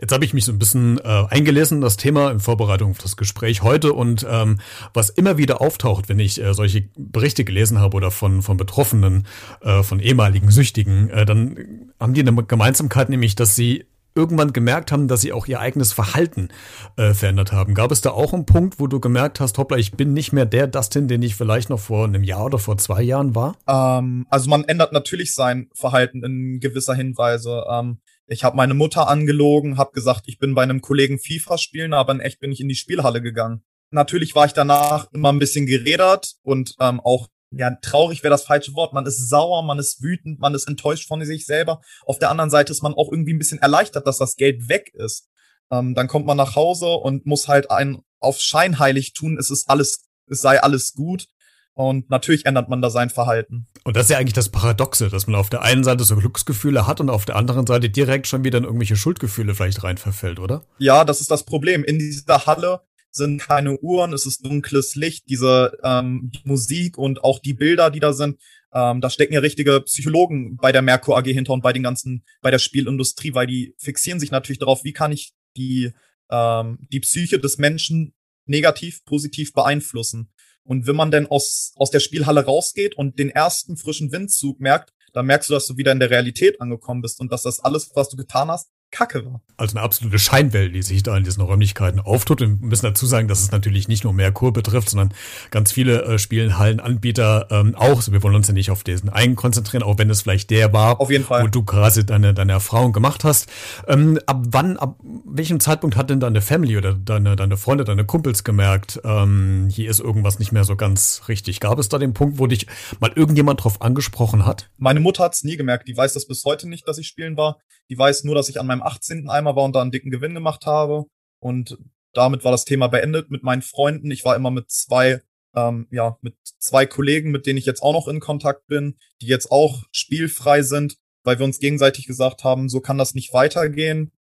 Jetzt 0.00 0.12
habe 0.12 0.24
ich 0.24 0.32
mich 0.32 0.44
so 0.44 0.52
ein 0.52 0.60
bisschen 0.60 0.98
äh, 0.98 1.24
eingelesen, 1.28 1.80
das 1.80 1.96
Thema 1.96 2.30
in 2.30 2.38
Vorbereitung 2.38 2.92
auf 2.92 2.98
das 2.98 3.16
Gespräch 3.16 3.62
heute 3.62 3.92
und 3.92 4.24
ähm, 4.28 4.60
was 4.94 5.10
immer 5.10 5.38
wieder 5.38 5.60
auftaucht, 5.60 6.08
wenn 6.08 6.20
ich 6.20 6.40
äh, 6.40 6.54
solche 6.54 6.88
Berichte 6.96 7.44
gelesen 7.44 7.80
habe 7.80 7.96
oder 7.96 8.12
von, 8.12 8.42
von 8.42 8.56
Betroffenen, 8.56 9.26
äh, 9.62 9.82
von 9.82 9.98
ehemaligen 9.98 10.52
Süchtigen, 10.52 11.10
äh, 11.10 11.26
dann 11.26 11.90
haben 11.98 12.14
die 12.14 12.20
eine 12.20 12.44
Gemeinsamkeit, 12.44 13.08
nämlich, 13.08 13.34
dass 13.34 13.56
sie 13.56 13.86
irgendwann 14.16 14.52
gemerkt 14.52 14.90
haben, 14.90 15.06
dass 15.06 15.20
sie 15.20 15.32
auch 15.32 15.46
ihr 15.46 15.60
eigenes 15.60 15.92
Verhalten 15.92 16.48
äh, 16.96 17.14
verändert 17.14 17.52
haben. 17.52 17.74
Gab 17.74 17.92
es 17.92 18.00
da 18.00 18.10
auch 18.10 18.32
einen 18.32 18.46
Punkt, 18.46 18.80
wo 18.80 18.86
du 18.86 18.98
gemerkt 18.98 19.38
hast, 19.40 19.58
hoppla, 19.58 19.76
ich 19.76 19.92
bin 19.92 20.12
nicht 20.12 20.32
mehr 20.32 20.46
der 20.46 20.66
Dustin, 20.66 21.06
den 21.06 21.22
ich 21.22 21.36
vielleicht 21.36 21.70
noch 21.70 21.80
vor 21.80 22.04
einem 22.04 22.24
Jahr 22.24 22.46
oder 22.46 22.58
vor 22.58 22.78
zwei 22.78 23.02
Jahren 23.02 23.34
war? 23.34 23.56
Ähm, 23.68 24.26
also 24.30 24.50
man 24.50 24.64
ändert 24.64 24.92
natürlich 24.92 25.34
sein 25.34 25.68
Verhalten 25.74 26.24
in 26.24 26.58
gewisser 26.60 26.94
Hinweise. 26.94 27.64
Ähm, 27.70 27.98
ich 28.26 28.42
habe 28.42 28.56
meine 28.56 28.74
Mutter 28.74 29.08
angelogen, 29.08 29.78
habe 29.78 29.92
gesagt, 29.92 30.24
ich 30.26 30.38
bin 30.38 30.54
bei 30.54 30.62
einem 30.62 30.80
Kollegen 30.80 31.18
FIFA 31.18 31.58
spielen, 31.58 31.94
aber 31.94 32.12
in 32.12 32.20
echt 32.20 32.40
bin 32.40 32.50
ich 32.50 32.60
in 32.60 32.68
die 32.68 32.74
Spielhalle 32.74 33.22
gegangen. 33.22 33.62
Natürlich 33.90 34.34
war 34.34 34.46
ich 34.46 34.52
danach 34.52 35.06
immer 35.12 35.32
ein 35.32 35.38
bisschen 35.38 35.66
gerädert 35.66 36.34
und 36.42 36.74
ähm, 36.80 37.00
auch 37.00 37.28
ja, 37.50 37.70
traurig 37.82 38.22
wäre 38.22 38.32
das 38.32 38.44
falsche 38.44 38.74
Wort. 38.74 38.92
Man 38.92 39.06
ist 39.06 39.28
sauer, 39.28 39.62
man 39.62 39.78
ist 39.78 40.02
wütend, 40.02 40.40
man 40.40 40.54
ist 40.54 40.68
enttäuscht 40.68 41.06
von 41.06 41.24
sich 41.24 41.46
selber. 41.46 41.80
Auf 42.04 42.18
der 42.18 42.30
anderen 42.30 42.50
Seite 42.50 42.72
ist 42.72 42.82
man 42.82 42.94
auch 42.94 43.10
irgendwie 43.10 43.34
ein 43.34 43.38
bisschen 43.38 43.60
erleichtert, 43.60 44.06
dass 44.06 44.18
das 44.18 44.36
Geld 44.36 44.68
weg 44.68 44.90
ist. 44.94 45.28
Ähm, 45.70 45.94
dann 45.94 46.08
kommt 46.08 46.26
man 46.26 46.36
nach 46.36 46.56
Hause 46.56 46.86
und 46.86 47.26
muss 47.26 47.48
halt 47.48 47.70
einen 47.70 48.02
auf 48.20 48.40
scheinheilig 48.40 49.12
tun, 49.12 49.36
es 49.38 49.50
ist 49.50 49.68
alles, 49.68 50.08
es 50.28 50.40
sei 50.40 50.62
alles 50.62 50.94
gut. 50.94 51.26
Und 51.74 52.08
natürlich 52.08 52.46
ändert 52.46 52.70
man 52.70 52.80
da 52.80 52.88
sein 52.88 53.10
Verhalten. 53.10 53.66
Und 53.84 53.96
das 53.96 54.04
ist 54.04 54.10
ja 54.10 54.16
eigentlich 54.16 54.32
das 54.32 54.48
Paradoxe, 54.48 55.10
dass 55.10 55.26
man 55.26 55.36
auf 55.36 55.50
der 55.50 55.60
einen 55.60 55.84
Seite 55.84 56.04
so 56.04 56.16
Glücksgefühle 56.16 56.86
hat 56.86 57.00
und 57.00 57.10
auf 57.10 57.26
der 57.26 57.36
anderen 57.36 57.66
Seite 57.66 57.90
direkt 57.90 58.26
schon 58.26 58.44
wieder 58.44 58.56
in 58.56 58.64
irgendwelche 58.64 58.96
Schuldgefühle 58.96 59.54
vielleicht 59.54 59.84
rein 59.84 59.98
verfällt, 59.98 60.38
oder? 60.38 60.64
Ja, 60.78 61.04
das 61.04 61.20
ist 61.20 61.30
das 61.30 61.44
Problem. 61.44 61.84
In 61.84 61.98
dieser 61.98 62.46
Halle 62.46 62.80
sind 63.16 63.40
keine 63.40 63.78
Uhren, 63.80 64.12
es 64.12 64.26
ist 64.26 64.44
dunkles 64.44 64.94
Licht, 64.94 65.28
diese 65.28 65.76
ähm, 65.82 66.30
Musik 66.44 66.98
und 66.98 67.24
auch 67.24 67.38
die 67.38 67.54
Bilder, 67.54 67.90
die 67.90 68.00
da 68.00 68.12
sind. 68.12 68.38
Ähm, 68.72 69.00
da 69.00 69.10
stecken 69.10 69.34
ja 69.34 69.40
richtige 69.40 69.80
Psychologen 69.80 70.56
bei 70.56 70.72
der 70.72 70.82
Merkur 70.82 71.16
AG 71.16 71.24
hinter 71.24 71.52
und 71.52 71.62
bei 71.62 71.72
den 71.72 71.82
ganzen, 71.82 72.24
bei 72.42 72.50
der 72.50 72.58
Spielindustrie, 72.58 73.34
weil 73.34 73.46
die 73.46 73.74
fixieren 73.78 74.20
sich 74.20 74.30
natürlich 74.30 74.58
darauf, 74.58 74.84
wie 74.84 74.92
kann 74.92 75.12
ich 75.12 75.32
die, 75.56 75.92
ähm, 76.30 76.86
die 76.92 77.00
Psyche 77.00 77.38
des 77.38 77.58
Menschen 77.58 78.14
negativ, 78.46 79.04
positiv 79.04 79.52
beeinflussen. 79.52 80.30
Und 80.62 80.86
wenn 80.86 80.96
man 80.96 81.10
denn 81.10 81.26
aus, 81.26 81.72
aus 81.76 81.90
der 81.90 82.00
Spielhalle 82.00 82.44
rausgeht 82.44 82.96
und 82.96 83.18
den 83.18 83.30
ersten 83.30 83.76
frischen 83.76 84.12
Windzug 84.12 84.60
merkt, 84.60 84.92
dann 85.12 85.26
merkst 85.26 85.48
du, 85.48 85.54
dass 85.54 85.66
du 85.66 85.76
wieder 85.76 85.92
in 85.92 86.00
der 86.00 86.10
Realität 86.10 86.60
angekommen 86.60 87.02
bist 87.02 87.20
und 87.20 87.32
dass 87.32 87.42
das 87.42 87.60
alles, 87.60 87.90
was 87.94 88.08
du 88.08 88.16
getan 88.16 88.48
hast, 88.48 88.70
Kacke 88.90 89.24
war. 89.26 89.40
Also 89.56 89.76
eine 89.76 89.84
absolute 89.84 90.18
Scheinwelt, 90.18 90.74
die 90.74 90.82
sich 90.82 91.02
da 91.02 91.16
in 91.16 91.24
diesen 91.24 91.42
Räumlichkeiten 91.42 92.00
auftut. 92.00 92.40
Und 92.40 92.60
wir 92.60 92.68
müssen 92.68 92.86
dazu 92.86 93.06
sagen, 93.06 93.28
dass 93.28 93.42
es 93.42 93.50
natürlich 93.50 93.88
nicht 93.88 94.04
nur 94.04 94.12
Merkur 94.12 94.52
betrifft, 94.52 94.90
sondern 94.90 95.12
ganz 95.50 95.72
viele 95.72 96.02
äh, 96.02 96.18
Spielenhallenanbieter 96.18 97.48
ähm, 97.50 97.74
auch. 97.74 98.00
So, 98.00 98.12
wir 98.12 98.22
wollen 98.22 98.34
uns 98.34 98.48
ja 98.48 98.54
nicht 98.54 98.70
auf 98.70 98.84
diesen 98.84 99.08
einen 99.08 99.34
konzentrieren, 99.34 99.82
auch 99.82 99.98
wenn 99.98 100.08
es 100.10 100.22
vielleicht 100.22 100.50
der 100.50 100.72
war, 100.72 101.00
auf 101.00 101.10
jeden 101.10 101.24
Fall. 101.24 101.42
wo 101.42 101.48
du 101.48 101.62
quasi 101.62 102.06
deine, 102.06 102.32
deine 102.32 102.52
Erfahrung 102.52 102.92
gemacht 102.92 103.24
hast. 103.24 103.50
Ähm, 103.88 104.18
ab 104.26 104.42
wann, 104.48 104.76
ab 104.76 104.98
welchem 105.24 105.60
Zeitpunkt 105.60 105.96
hat 105.96 106.10
denn 106.10 106.20
deine 106.20 106.40
Family 106.40 106.76
oder 106.76 106.94
deine, 106.94 107.36
deine 107.36 107.56
Freunde, 107.56 107.84
deine 107.84 108.04
Kumpels 108.04 108.44
gemerkt, 108.44 109.00
ähm, 109.04 109.68
hier 109.70 109.90
ist 109.90 110.00
irgendwas 110.00 110.38
nicht 110.38 110.52
mehr 110.52 110.64
so 110.64 110.76
ganz 110.76 111.22
richtig? 111.28 111.60
Gab 111.60 111.78
es 111.78 111.88
da 111.88 111.98
den 111.98 112.14
Punkt, 112.14 112.38
wo 112.38 112.46
dich 112.46 112.66
mal 113.00 113.12
irgendjemand 113.14 113.64
drauf 113.64 113.82
angesprochen 113.82 114.46
hat? 114.46 114.70
Meine 114.78 115.00
Mutter 115.00 115.24
hat 115.24 115.34
es 115.34 115.44
nie 115.44 115.56
gemerkt. 115.56 115.88
Die 115.88 115.96
weiß 115.96 116.12
das 116.12 116.26
bis 116.26 116.44
heute 116.44 116.68
nicht, 116.68 116.86
dass 116.88 116.98
ich 116.98 117.06
spielen 117.06 117.36
war. 117.36 117.58
Die 117.88 117.96
weiß 117.96 118.24
nur, 118.24 118.34
dass 118.34 118.48
ich 118.48 118.58
an 118.58 118.66
meinem 118.66 118.75
18. 118.82 119.28
Eimer 119.28 119.56
war 119.56 119.64
und 119.64 119.74
da 119.74 119.82
einen 119.82 119.90
dicken 119.90 120.10
Gewinn 120.10 120.34
gemacht 120.34 120.66
habe. 120.66 121.06
Und 121.38 121.78
damit 122.12 122.44
war 122.44 122.52
das 122.52 122.64
Thema 122.64 122.88
beendet 122.88 123.30
mit 123.30 123.42
meinen 123.42 123.62
Freunden. 123.62 124.10
Ich 124.10 124.24
war 124.24 124.36
immer 124.36 124.50
mit 124.50 124.70
zwei, 124.70 125.22
ähm, 125.54 125.86
ja, 125.90 126.18
mit 126.22 126.36
zwei 126.58 126.86
Kollegen, 126.86 127.30
mit 127.30 127.46
denen 127.46 127.58
ich 127.58 127.66
jetzt 127.66 127.82
auch 127.82 127.92
noch 127.92 128.08
in 128.08 128.20
Kontakt 128.20 128.66
bin, 128.66 128.96
die 129.20 129.26
jetzt 129.26 129.50
auch 129.50 129.84
spielfrei 129.92 130.62
sind, 130.62 130.96
weil 131.24 131.38
wir 131.38 131.44
uns 131.44 131.58
gegenseitig 131.58 132.06
gesagt 132.06 132.44
haben, 132.44 132.68
so 132.68 132.80
kann 132.80 132.98
das 132.98 133.14
nicht 133.14 133.32
weitergehen. 133.32 134.12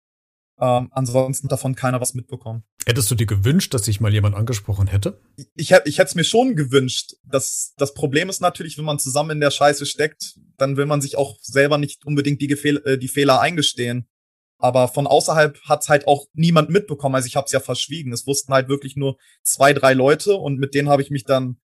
Ähm, 0.59 0.89
ansonsten 0.91 1.47
davon 1.47 1.75
keiner 1.75 1.99
was 1.99 2.13
mitbekommen. 2.13 2.63
Hättest 2.85 3.09
du 3.09 3.15
dir 3.15 3.25
gewünscht, 3.25 3.73
dass 3.73 3.85
sich 3.85 3.99
mal 3.99 4.13
jemand 4.13 4.35
angesprochen 4.35 4.87
hätte? 4.87 5.19
Ich, 5.35 5.47
ich, 5.55 5.71
ich 5.85 5.97
hätte 5.97 6.09
es 6.09 6.15
mir 6.15 6.23
schon 6.23 6.55
gewünscht. 6.55 7.15
Das, 7.23 7.73
das 7.77 7.93
Problem 7.93 8.29
ist 8.29 8.41
natürlich, 8.41 8.77
wenn 8.77 8.85
man 8.85 8.99
zusammen 8.99 9.31
in 9.31 9.39
der 9.41 9.51
Scheiße 9.51 9.85
steckt, 9.85 10.39
dann 10.57 10.77
will 10.77 10.85
man 10.85 11.01
sich 11.01 11.17
auch 11.17 11.37
selber 11.41 11.77
nicht 11.77 12.05
unbedingt 12.05 12.41
die, 12.41 12.47
Gefehl, 12.47 12.81
äh, 12.85 12.97
die 12.97 13.07
Fehler 13.07 13.41
eingestehen. 13.41 14.07
Aber 14.57 14.87
von 14.87 15.07
außerhalb 15.07 15.59
hat's 15.63 15.89
halt 15.89 16.07
auch 16.07 16.27
niemand 16.33 16.69
mitbekommen. 16.69 17.15
Also 17.15 17.27
ich 17.27 17.35
habe 17.35 17.45
es 17.45 17.51
ja 17.51 17.59
verschwiegen. 17.59 18.13
Es 18.13 18.25
wussten 18.25 18.53
halt 18.53 18.69
wirklich 18.69 18.95
nur 18.95 19.17
zwei, 19.43 19.73
drei 19.73 19.93
Leute 19.93 20.35
und 20.35 20.57
mit 20.59 20.73
denen 20.73 20.89
habe 20.89 21.01
ich 21.01 21.11
mich 21.11 21.25
dann 21.25 21.57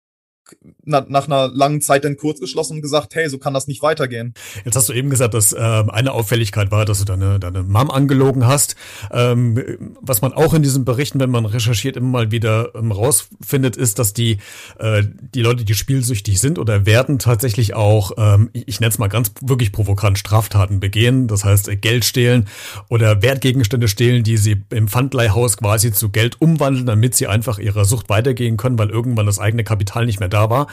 na, 0.83 1.05
nach 1.07 1.27
einer 1.27 1.47
langen 1.49 1.81
Zeit 1.81 2.03
dann 2.03 2.17
kurz 2.17 2.39
geschlossen 2.39 2.77
und 2.77 2.81
gesagt, 2.81 3.15
hey, 3.15 3.29
so 3.29 3.37
kann 3.37 3.53
das 3.53 3.67
nicht 3.67 3.81
weitergehen. 3.81 4.33
Jetzt 4.65 4.75
hast 4.75 4.89
du 4.89 4.93
eben 4.93 5.09
gesagt, 5.09 5.33
dass 5.33 5.53
äh, 5.53 5.57
eine 5.59 6.11
Auffälligkeit 6.11 6.71
war, 6.71 6.85
dass 6.85 6.99
du 6.99 7.05
deine, 7.05 7.39
deine 7.39 7.63
Mom 7.63 7.91
angelogen 7.91 8.45
hast. 8.45 8.75
Ähm, 9.11 9.95
was 10.01 10.21
man 10.21 10.33
auch 10.33 10.53
in 10.53 10.63
diesen 10.63 10.85
Berichten, 10.85 11.19
wenn 11.19 11.29
man 11.29 11.45
recherchiert, 11.45 11.97
immer 11.97 12.09
mal 12.09 12.31
wieder 12.31 12.73
ähm, 12.75 12.91
rausfindet, 12.91 13.77
ist, 13.77 13.99
dass 13.99 14.13
die, 14.13 14.37
äh, 14.79 15.03
die 15.33 15.41
Leute, 15.41 15.65
die 15.65 15.73
spielsüchtig 15.73 16.39
sind 16.39 16.59
oder 16.59 16.85
werden, 16.85 17.19
tatsächlich 17.19 17.73
auch, 17.73 18.11
ähm, 18.17 18.49
ich, 18.53 18.67
ich 18.67 18.79
nenne 18.79 18.91
es 18.91 18.97
mal 18.97 19.07
ganz 19.07 19.31
wirklich 19.41 19.71
provokant, 19.71 20.17
Straftaten 20.17 20.79
begehen. 20.79 21.27
Das 21.27 21.45
heißt, 21.45 21.69
äh, 21.69 21.77
Geld 21.77 22.05
stehlen 22.05 22.47
oder 22.89 23.21
Wertgegenstände 23.21 23.87
stehlen, 23.87 24.23
die 24.23 24.37
sie 24.37 24.63
im 24.69 24.87
Pfandleihhaus 24.87 25.57
quasi 25.57 25.91
zu 25.91 26.09
Geld 26.09 26.41
umwandeln, 26.41 26.85
damit 26.85 27.15
sie 27.15 27.27
einfach 27.27 27.59
ihrer 27.59 27.85
Sucht 27.85 28.09
weitergehen 28.09 28.57
können, 28.57 28.79
weil 28.79 28.89
irgendwann 28.89 29.25
das 29.25 29.39
eigene 29.39 29.63
Kapital 29.63 30.05
nicht 30.05 30.19
mehr 30.19 30.29
da 30.33 30.49
war. 30.49 30.67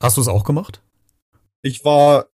Hast 0.00 0.16
du 0.16 0.20
es 0.20 0.28
auch 0.28 0.44
gemacht? 0.44 0.82
Ich 1.62 1.84
war 1.84 2.28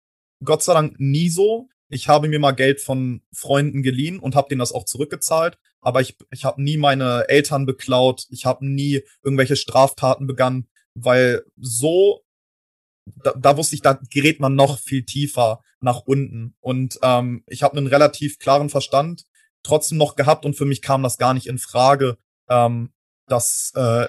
Gott 0.45 0.63
sei 0.63 0.75
Dank 0.75 0.99
nie 0.99 1.29
so. 1.29 1.69
Ich 1.89 2.09
habe 2.09 2.29
mir 2.29 2.39
mal 2.39 2.53
Geld 2.53 2.81
von 2.81 3.23
Freunden 3.33 3.83
geliehen 3.83 4.19
und 4.19 4.37
habe 4.37 4.49
denen 4.49 4.59
das 4.59 4.73
auch 4.73 4.85
zurückgezahlt. 4.85 5.59
Aber 5.81 6.01
ich, 6.01 6.17
ich 6.31 6.45
habe 6.45 6.63
nie 6.63 6.77
meine 6.77 7.29
Eltern 7.29 7.67
beklaut. 7.67 8.27
Ich 8.31 8.45
habe 8.45 8.67
nie 8.67 9.03
irgendwelche 9.23 9.57
Straftaten 9.57 10.27
begangen, 10.27 10.69
weil 10.95 11.45
so, 11.57 12.25
da, 13.07 13.33
da 13.33 13.57
wusste 13.57 13.75
ich, 13.75 13.83
da 13.83 13.99
gerät 14.11 14.41
man 14.41 14.55
noch 14.55 14.79
viel 14.79 15.05
tiefer 15.05 15.63
nach 15.81 16.01
unten. 16.01 16.55
Und 16.61 16.99
ähm, 17.03 17.43
ich 17.47 17.63
habe 17.63 17.77
einen 17.77 17.87
relativ 17.87 18.39
klaren 18.39 18.69
Verstand 18.69 19.25
trotzdem 19.63 19.99
noch 19.99 20.17
gehabt 20.17 20.45
und 20.45 20.55
für 20.55 20.65
mich 20.65 20.83
kam 20.83 21.03
das 21.03 21.19
gar 21.19 21.35
nicht 21.35 21.47
in 21.47 21.59
Frage, 21.59 22.19
ähm, 22.49 22.93
dass 23.27 23.73
äh, 23.75 24.09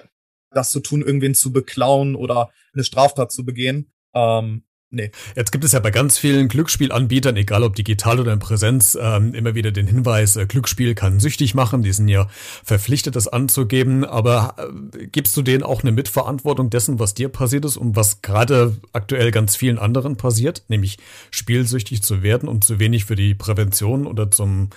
das 0.50 0.70
zu 0.70 0.80
tun, 0.80 1.02
irgendwen 1.02 1.34
zu 1.34 1.52
beklauen 1.52 2.14
oder 2.14 2.50
eine 2.72 2.84
Straftat 2.84 3.32
zu 3.32 3.44
begehen. 3.44 3.92
Ähm, 4.14 4.64
Nee. 4.92 5.12
Jetzt 5.36 5.52
gibt 5.52 5.62
es 5.62 5.70
ja 5.70 5.78
bei 5.78 5.92
ganz 5.92 6.18
vielen 6.18 6.48
Glücksspielanbietern, 6.48 7.36
egal 7.36 7.62
ob 7.62 7.76
digital 7.76 8.18
oder 8.18 8.32
in 8.32 8.40
Präsenz, 8.40 8.98
ähm, 9.00 9.34
immer 9.34 9.54
wieder 9.54 9.70
den 9.70 9.86
Hinweis, 9.86 10.34
äh, 10.34 10.46
Glücksspiel 10.46 10.96
kann 10.96 11.20
süchtig 11.20 11.54
machen. 11.54 11.84
Die 11.84 11.92
sind 11.92 12.08
ja 12.08 12.26
verpflichtet, 12.64 13.14
das 13.14 13.28
anzugeben. 13.28 14.04
Aber 14.04 14.56
äh, 14.58 15.06
gibst 15.06 15.36
du 15.36 15.42
denen 15.42 15.62
auch 15.62 15.82
eine 15.82 15.92
Mitverantwortung 15.92 16.70
dessen, 16.70 16.98
was 16.98 17.14
dir 17.14 17.28
passiert 17.28 17.64
ist 17.64 17.76
und 17.76 17.94
was 17.94 18.20
gerade 18.20 18.74
aktuell 18.92 19.30
ganz 19.30 19.54
vielen 19.54 19.78
anderen 19.78 20.16
passiert, 20.16 20.64
nämlich 20.66 20.98
spielsüchtig 21.30 22.02
zu 22.02 22.24
werden 22.24 22.48
und 22.48 22.64
zu 22.64 22.80
wenig 22.80 23.04
für 23.04 23.14
die 23.14 23.34
Prävention 23.34 24.08
oder 24.08 24.32
zum 24.32 24.70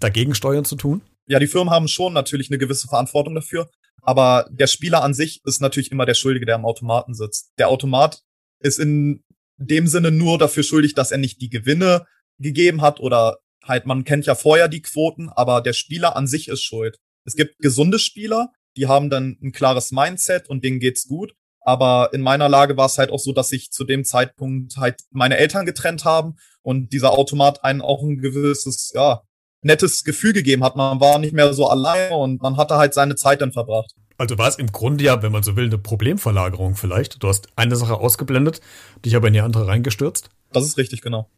Dagegensteuern 0.00 0.64
zu 0.64 0.76
tun? 0.76 1.02
Ja, 1.26 1.38
die 1.38 1.48
Firmen 1.48 1.72
haben 1.72 1.88
schon 1.88 2.14
natürlich 2.14 2.48
eine 2.48 2.56
gewisse 2.56 2.88
Verantwortung 2.88 3.34
dafür. 3.34 3.68
Aber 4.04 4.46
der 4.50 4.66
Spieler 4.66 5.02
an 5.02 5.14
sich 5.14 5.40
ist 5.44 5.60
natürlich 5.60 5.90
immer 5.90 6.06
der 6.06 6.14
Schuldige, 6.14 6.46
der 6.46 6.56
am 6.56 6.66
Automaten 6.66 7.14
sitzt. 7.14 7.52
Der 7.58 7.68
Automat 7.68 8.22
ist 8.60 8.78
in 8.78 9.24
dem 9.56 9.86
Sinne 9.86 10.10
nur 10.10 10.38
dafür 10.38 10.62
schuldig, 10.62 10.94
dass 10.94 11.10
er 11.10 11.18
nicht 11.18 11.40
die 11.40 11.50
Gewinne 11.50 12.06
gegeben 12.38 12.82
hat 12.82 13.00
oder 13.00 13.38
halt, 13.62 13.86
man 13.86 14.04
kennt 14.04 14.26
ja 14.26 14.34
vorher 14.34 14.68
die 14.68 14.82
Quoten, 14.82 15.30
aber 15.30 15.60
der 15.60 15.72
Spieler 15.72 16.16
an 16.16 16.26
sich 16.26 16.48
ist 16.48 16.62
schuld. 16.62 16.98
Es 17.24 17.36
gibt 17.36 17.58
gesunde 17.58 17.98
Spieler, 17.98 18.50
die 18.76 18.86
haben 18.86 19.08
dann 19.10 19.38
ein 19.42 19.52
klares 19.52 19.90
Mindset 19.92 20.48
und 20.48 20.64
denen 20.64 20.80
geht's 20.80 21.06
gut. 21.06 21.34
Aber 21.60 22.10
in 22.12 22.20
meiner 22.20 22.50
Lage 22.50 22.76
war 22.76 22.86
es 22.86 22.98
halt 22.98 23.10
auch 23.10 23.18
so, 23.18 23.32
dass 23.32 23.48
sich 23.48 23.70
zu 23.70 23.84
dem 23.84 24.04
Zeitpunkt 24.04 24.76
halt 24.76 25.00
meine 25.10 25.38
Eltern 25.38 25.64
getrennt 25.64 26.04
haben 26.04 26.36
und 26.60 26.92
dieser 26.92 27.12
Automat 27.12 27.64
einen 27.64 27.80
auch 27.80 28.02
ein 28.02 28.18
gewisses, 28.18 28.92
ja, 28.94 29.22
nettes 29.64 30.04
Gefühl 30.04 30.32
gegeben 30.32 30.62
hat. 30.64 30.76
Man 30.76 31.00
war 31.00 31.18
nicht 31.18 31.32
mehr 31.32 31.52
so 31.54 31.68
alleine 31.68 32.14
und 32.14 32.42
man 32.42 32.56
hatte 32.56 32.76
halt 32.76 32.94
seine 32.94 33.16
Zeit 33.16 33.40
dann 33.40 33.52
verbracht. 33.52 33.94
Also 34.16 34.38
war 34.38 34.48
es 34.48 34.56
im 34.56 34.70
Grunde 34.70 35.04
ja, 35.04 35.22
wenn 35.22 35.32
man 35.32 35.42
so 35.42 35.56
will, 35.56 35.66
eine 35.66 35.78
Problemverlagerung 35.78 36.76
vielleicht. 36.76 37.22
Du 37.22 37.28
hast 37.28 37.48
eine 37.56 37.74
Sache 37.74 37.94
ausgeblendet, 37.94 38.60
dich 39.04 39.16
aber 39.16 39.26
in 39.28 39.32
die 39.32 39.40
andere 39.40 39.66
reingestürzt. 39.66 40.30
Das 40.52 40.64
ist 40.64 40.78
richtig, 40.78 41.02
genau. 41.02 41.28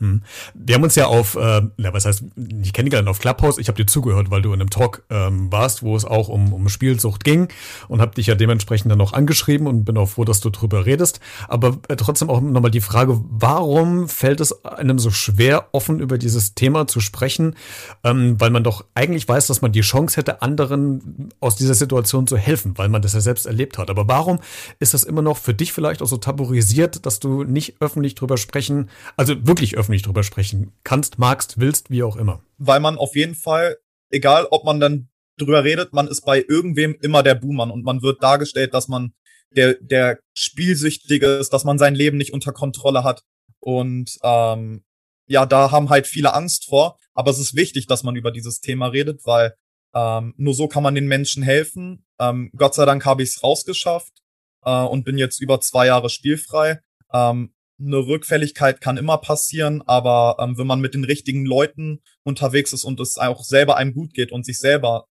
Hm. 0.00 0.22
Wir 0.54 0.74
haben 0.74 0.82
uns 0.82 0.96
ja 0.96 1.06
auf, 1.06 1.36
äh, 1.36 1.62
ja, 1.76 1.92
was 1.92 2.04
heißt, 2.04 2.24
ich 2.36 2.72
kenne 2.72 2.72
kennengelernt 2.72 3.08
auf 3.08 3.20
Clubhouse. 3.20 3.58
Ich 3.58 3.68
habe 3.68 3.76
dir 3.76 3.86
zugehört, 3.86 4.30
weil 4.30 4.42
du 4.42 4.52
in 4.52 4.60
einem 4.60 4.70
Talk 4.70 5.04
ähm, 5.08 5.52
warst, 5.52 5.82
wo 5.82 5.94
es 5.96 6.04
auch 6.04 6.28
um, 6.28 6.52
um 6.52 6.68
Spielsucht 6.68 7.22
ging 7.22 7.48
und 7.88 8.00
habe 8.00 8.14
dich 8.14 8.26
ja 8.26 8.34
dementsprechend 8.34 8.90
dann 8.90 8.98
noch 8.98 9.12
angeschrieben 9.12 9.66
und 9.66 9.84
bin 9.84 9.96
auch 9.96 10.08
froh, 10.08 10.24
dass 10.24 10.40
du 10.40 10.50
drüber 10.50 10.84
redest. 10.84 11.20
Aber 11.48 11.78
äh, 11.88 11.96
trotzdem 11.96 12.28
auch 12.28 12.40
nochmal 12.40 12.72
die 12.72 12.80
Frage, 12.80 13.20
warum 13.30 14.08
fällt 14.08 14.40
es 14.40 14.64
einem 14.64 14.98
so 14.98 15.10
schwer, 15.10 15.68
offen 15.72 16.00
über 16.00 16.18
dieses 16.18 16.54
Thema 16.54 16.88
zu 16.88 17.00
sprechen? 17.00 17.54
Ähm, 18.02 18.40
weil 18.40 18.50
man 18.50 18.64
doch 18.64 18.84
eigentlich 18.94 19.28
weiß, 19.28 19.46
dass 19.46 19.62
man 19.62 19.70
die 19.72 19.82
Chance 19.82 20.16
hätte, 20.16 20.42
anderen 20.42 21.30
aus 21.38 21.54
dieser 21.54 21.74
Situation 21.74 22.26
zu 22.26 22.36
helfen, 22.36 22.76
weil 22.76 22.88
man 22.88 23.00
das 23.00 23.12
ja 23.12 23.20
selbst 23.20 23.46
erlebt 23.46 23.78
hat. 23.78 23.90
Aber 23.90 24.08
warum 24.08 24.40
ist 24.80 24.92
das 24.92 25.04
immer 25.04 25.22
noch 25.22 25.36
für 25.36 25.54
dich 25.54 25.72
vielleicht 25.72 26.02
auch 26.02 26.08
so 26.08 26.16
tabuisiert, 26.16 27.06
dass 27.06 27.20
du 27.20 27.44
nicht 27.44 27.76
öffentlich 27.80 28.16
drüber 28.16 28.36
sprechen, 28.36 28.90
also 29.16 29.34
wirklich 29.46 29.76
öffentlich 29.76 29.83
öffentlich 29.84 30.02
drüber 30.02 30.22
sprechen 30.22 30.72
kannst, 30.82 31.18
magst, 31.18 31.60
willst, 31.60 31.90
wie 31.90 32.02
auch 32.02 32.16
immer. 32.16 32.42
Weil 32.56 32.80
man 32.80 32.96
auf 32.96 33.14
jeden 33.14 33.34
Fall, 33.34 33.76
egal 34.10 34.46
ob 34.50 34.64
man 34.64 34.80
dann 34.80 35.10
drüber 35.36 35.62
redet, 35.62 35.92
man 35.92 36.08
ist 36.08 36.22
bei 36.22 36.42
irgendwem 36.48 36.96
immer 37.02 37.22
der 37.22 37.34
Buhmann 37.34 37.70
und 37.70 37.84
man 37.84 38.00
wird 38.00 38.22
dargestellt, 38.22 38.72
dass 38.72 38.88
man 38.88 39.12
der, 39.50 39.74
der 39.74 40.20
Spielsüchtige 40.32 41.26
ist, 41.26 41.52
dass 41.52 41.64
man 41.64 41.78
sein 41.78 41.94
Leben 41.94 42.16
nicht 42.16 42.32
unter 42.32 42.52
Kontrolle 42.52 43.04
hat. 43.04 43.24
Und 43.60 44.16
ähm, 44.22 44.84
ja, 45.26 45.44
da 45.44 45.70
haben 45.70 45.90
halt 45.90 46.06
viele 46.06 46.32
Angst 46.32 46.66
vor. 46.66 46.98
Aber 47.12 47.30
es 47.30 47.38
ist 47.38 47.54
wichtig, 47.54 47.86
dass 47.86 48.02
man 48.02 48.16
über 48.16 48.30
dieses 48.30 48.60
Thema 48.60 48.86
redet, 48.86 49.20
weil 49.24 49.54
ähm, 49.94 50.34
nur 50.36 50.54
so 50.54 50.66
kann 50.66 50.82
man 50.82 50.94
den 50.94 51.06
Menschen 51.06 51.42
helfen. 51.42 52.06
Ähm, 52.18 52.50
Gott 52.56 52.74
sei 52.74 52.86
Dank 52.86 53.04
habe 53.04 53.22
ich 53.22 53.30
es 53.30 53.42
rausgeschafft 53.42 54.22
äh, 54.64 54.82
und 54.82 55.04
bin 55.04 55.18
jetzt 55.18 55.40
über 55.40 55.60
zwei 55.60 55.86
Jahre 55.86 56.08
spielfrei. 56.08 56.80
Ähm, 57.12 57.53
eine 57.78 57.98
Rückfälligkeit 57.98 58.80
kann 58.80 58.96
immer 58.96 59.18
passieren, 59.18 59.82
aber 59.86 60.36
ähm, 60.40 60.56
wenn 60.56 60.66
man 60.66 60.80
mit 60.80 60.94
den 60.94 61.04
richtigen 61.04 61.44
Leuten 61.44 62.00
unterwegs 62.22 62.72
ist 62.72 62.84
und 62.84 63.00
es 63.00 63.18
auch 63.18 63.42
selber 63.42 63.76
einem 63.76 63.94
gut 63.94 64.14
geht 64.14 64.32
und 64.32 64.46
sich 64.46 64.58
selber 64.58 65.06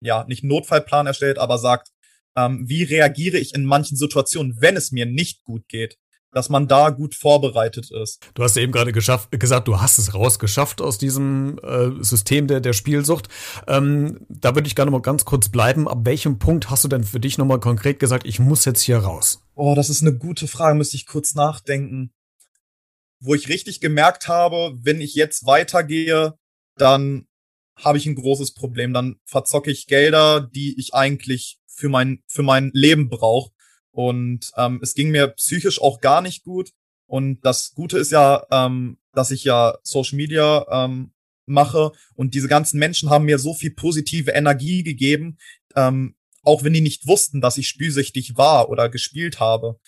ja 0.00 0.24
nicht 0.26 0.42
einen 0.42 0.50
Notfallplan 0.50 1.06
erstellt, 1.06 1.38
aber 1.38 1.58
sagt, 1.58 1.88
ähm, 2.36 2.64
wie 2.66 2.82
reagiere 2.82 3.38
ich 3.38 3.54
in 3.54 3.64
manchen 3.64 3.96
Situationen, 3.96 4.60
wenn 4.60 4.76
es 4.76 4.92
mir 4.92 5.06
nicht 5.06 5.44
gut 5.44 5.68
geht, 5.68 5.98
dass 6.32 6.48
man 6.48 6.68
da 6.68 6.90
gut 6.90 7.14
vorbereitet 7.14 7.90
ist. 7.90 8.20
Du 8.34 8.42
hast 8.42 8.56
ja 8.56 8.62
eben 8.62 8.72
gerade 8.72 8.92
gesagt, 8.92 9.68
du 9.68 9.80
hast 9.80 9.98
es 9.98 10.14
rausgeschafft 10.14 10.80
aus 10.80 10.98
diesem 10.98 11.58
äh, 11.62 12.02
System 12.02 12.46
der, 12.46 12.60
der 12.60 12.74
Spielsucht. 12.74 13.28
Ähm, 13.66 14.20
da 14.28 14.54
würde 14.54 14.66
ich 14.66 14.74
gerne 14.74 14.90
mal 14.90 15.00
ganz 15.00 15.24
kurz 15.24 15.48
bleiben. 15.48 15.88
Ab 15.88 16.00
welchem 16.02 16.38
Punkt 16.38 16.70
hast 16.70 16.84
du 16.84 16.88
denn 16.88 17.04
für 17.04 17.20
dich 17.20 17.38
nochmal 17.38 17.60
konkret 17.60 17.98
gesagt, 17.98 18.26
ich 18.26 18.38
muss 18.38 18.64
jetzt 18.64 18.82
hier 18.82 18.98
raus? 18.98 19.42
Oh, 19.54 19.74
das 19.74 19.88
ist 19.88 20.02
eine 20.02 20.16
gute 20.16 20.48
Frage, 20.48 20.76
müsste 20.76 20.96
ich 20.96 21.06
kurz 21.06 21.34
nachdenken. 21.34 22.12
Wo 23.20 23.34
ich 23.34 23.48
richtig 23.48 23.80
gemerkt 23.80 24.28
habe, 24.28 24.74
wenn 24.82 25.00
ich 25.00 25.14
jetzt 25.14 25.46
weitergehe, 25.46 26.34
dann 26.76 27.26
habe 27.76 27.98
ich 27.98 28.06
ein 28.06 28.14
großes 28.14 28.54
Problem. 28.54 28.92
Dann 28.92 29.16
verzocke 29.24 29.70
ich 29.70 29.86
Gelder, 29.86 30.40
die 30.40 30.78
ich 30.78 30.94
eigentlich 30.94 31.58
für 31.66 31.88
mein, 31.88 32.22
für 32.26 32.42
mein 32.42 32.70
Leben 32.74 33.08
brauche 33.08 33.50
und 33.98 34.52
ähm, 34.56 34.78
es 34.80 34.94
ging 34.94 35.10
mir 35.10 35.26
psychisch 35.26 35.82
auch 35.82 36.00
gar 36.00 36.22
nicht 36.22 36.44
gut. 36.44 36.70
Und 37.06 37.40
das 37.44 37.74
Gute 37.74 37.98
ist 37.98 38.12
ja, 38.12 38.46
ähm, 38.52 38.98
dass 39.12 39.32
ich 39.32 39.42
ja 39.42 39.76
Social 39.82 40.16
Media 40.16 40.64
ähm, 40.70 41.10
mache 41.46 41.90
und 42.14 42.32
diese 42.34 42.46
ganzen 42.46 42.78
Menschen 42.78 43.10
haben 43.10 43.24
mir 43.24 43.40
so 43.40 43.54
viel 43.54 43.72
positive 43.72 44.30
Energie 44.30 44.84
gegeben, 44.84 45.38
ähm, 45.74 46.14
auch 46.44 46.62
wenn 46.62 46.74
die 46.74 46.80
nicht 46.80 47.08
wussten, 47.08 47.40
dass 47.40 47.58
ich 47.58 47.66
spielsüchtig 47.66 48.36
war 48.36 48.68
oder 48.68 48.88
gespielt 48.88 49.40
habe. 49.40 49.80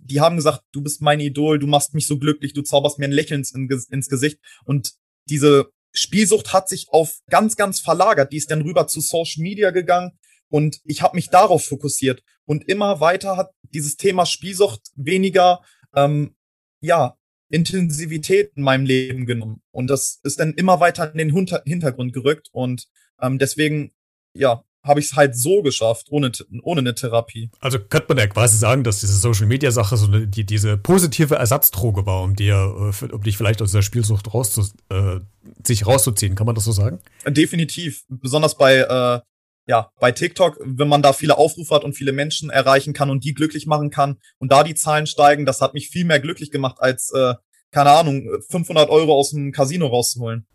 Die 0.00 0.20
haben 0.20 0.34
gesagt, 0.34 0.64
du 0.72 0.82
bist 0.82 1.00
mein 1.00 1.20
Idol, 1.20 1.60
du 1.60 1.68
machst 1.68 1.94
mich 1.94 2.08
so 2.08 2.18
glücklich, 2.18 2.54
du 2.54 2.62
zauberst 2.62 2.98
mir 2.98 3.04
ein 3.04 3.12
Lächeln 3.12 3.44
ins, 3.44 3.86
ins 3.88 4.08
Gesicht. 4.08 4.40
Und 4.64 4.94
diese 5.26 5.70
Spielsucht 5.92 6.52
hat 6.52 6.68
sich 6.68 6.88
auf 6.88 7.20
ganz, 7.30 7.54
ganz 7.54 7.78
verlagert. 7.78 8.32
Die 8.32 8.36
ist 8.36 8.50
dann 8.50 8.62
rüber 8.62 8.88
zu 8.88 9.00
Social 9.00 9.44
Media 9.44 9.70
gegangen 9.70 10.18
und 10.50 10.80
ich 10.84 11.02
habe 11.02 11.16
mich 11.16 11.30
darauf 11.30 11.64
fokussiert. 11.64 12.22
Und 12.44 12.68
immer 12.68 13.00
weiter 13.00 13.36
hat 13.36 13.50
dieses 13.62 13.96
Thema 13.96 14.26
Spielsucht 14.26 14.80
weniger, 14.96 15.60
ähm, 15.94 16.34
ja, 16.80 17.16
Intensivität 17.50 18.52
in 18.56 18.62
meinem 18.62 18.84
Leben 18.84 19.26
genommen. 19.26 19.62
Und 19.70 19.88
das 19.88 20.20
ist 20.22 20.38
dann 20.40 20.52
immer 20.54 20.80
weiter 20.80 21.10
in 21.12 21.18
den 21.18 21.46
Hintergrund 21.64 22.12
gerückt. 22.12 22.48
Und 22.52 22.88
ähm, 23.20 23.38
deswegen, 23.38 23.92
ja, 24.34 24.64
habe 24.84 25.00
ich 25.00 25.06
es 25.06 25.16
halt 25.16 25.36
so 25.36 25.62
geschafft, 25.62 26.06
ohne, 26.10 26.30
ohne 26.62 26.80
eine 26.80 26.94
Therapie. 26.94 27.50
Also 27.60 27.78
könnte 27.78 28.06
man 28.08 28.18
ja 28.18 28.26
quasi 28.26 28.56
sagen, 28.56 28.84
dass 28.84 29.00
diese 29.00 29.16
Social 29.18 29.46
Media 29.46 29.70
Sache 29.70 29.96
so 29.96 30.06
eine, 30.06 30.26
die, 30.26 30.44
diese 30.44 30.78
positive 30.78 31.34
Ersatzdroge 31.34 32.06
war, 32.06 32.22
um 32.22 32.36
dir, 32.36 32.54
äh, 32.54 33.12
um 33.12 33.22
dich 33.22 33.36
vielleicht 33.36 33.60
aus 33.60 33.72
der 33.72 33.82
Spielsucht 33.82 34.32
rauszu, 34.32 34.66
äh, 34.88 35.20
sich 35.64 35.86
rauszuziehen. 35.86 36.34
Kann 36.34 36.46
man 36.46 36.54
das 36.54 36.64
so 36.64 36.72
sagen? 36.72 37.00
Definitiv. 37.26 38.04
Besonders 38.08 38.56
bei 38.56 38.78
äh, 38.78 39.20
ja, 39.68 39.90
bei 40.00 40.12
TikTok, 40.12 40.58
wenn 40.64 40.88
man 40.88 41.02
da 41.02 41.12
viele 41.12 41.36
Aufrufe 41.36 41.74
hat 41.74 41.84
und 41.84 41.92
viele 41.92 42.12
Menschen 42.12 42.48
erreichen 42.48 42.94
kann 42.94 43.10
und 43.10 43.22
die 43.22 43.34
glücklich 43.34 43.66
machen 43.66 43.90
kann 43.90 44.16
und 44.38 44.50
da 44.50 44.64
die 44.64 44.74
Zahlen 44.74 45.06
steigen, 45.06 45.44
das 45.44 45.60
hat 45.60 45.74
mich 45.74 45.90
viel 45.90 46.06
mehr 46.06 46.20
glücklich 46.20 46.50
gemacht 46.50 46.76
als, 46.80 47.12
äh, 47.14 47.34
keine 47.70 47.90
Ahnung, 47.90 48.26
500 48.48 48.88
Euro 48.88 49.12
aus 49.12 49.30
dem 49.30 49.52
Casino 49.52 49.86
rauszuholen. 49.88 50.46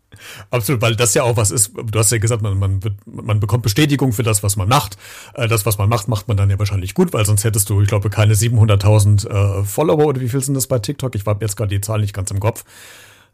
Absolut, 0.50 0.82
weil 0.82 0.96
das 0.96 1.14
ja 1.14 1.22
auch 1.22 1.36
was 1.36 1.52
ist. 1.52 1.72
Du 1.74 1.98
hast 1.98 2.10
ja 2.10 2.18
gesagt, 2.18 2.42
man, 2.42 2.58
man, 2.58 2.82
wird, 2.82 2.94
man 3.06 3.38
bekommt 3.38 3.62
Bestätigung 3.62 4.12
für 4.12 4.24
das, 4.24 4.42
was 4.42 4.56
man 4.56 4.68
macht. 4.68 4.96
Äh, 5.34 5.46
das, 5.46 5.64
was 5.64 5.78
man 5.78 5.88
macht, 5.88 6.08
macht 6.08 6.26
man 6.26 6.36
dann 6.36 6.50
ja 6.50 6.58
wahrscheinlich 6.58 6.94
gut, 6.94 7.12
weil 7.12 7.24
sonst 7.24 7.44
hättest 7.44 7.70
du, 7.70 7.80
ich 7.82 7.88
glaube, 7.88 8.10
keine 8.10 8.34
700.000 8.34 9.28
äh, 9.28 9.64
Follower 9.64 10.06
oder 10.06 10.20
wie 10.20 10.28
viel 10.28 10.42
sind 10.42 10.54
das 10.54 10.66
bei 10.66 10.80
TikTok? 10.80 11.14
Ich 11.14 11.24
habe 11.24 11.44
jetzt 11.44 11.56
gerade 11.56 11.72
die 11.72 11.80
Zahl 11.80 12.00
nicht 12.00 12.14
ganz 12.14 12.32
im 12.32 12.40
Kopf. 12.40 12.64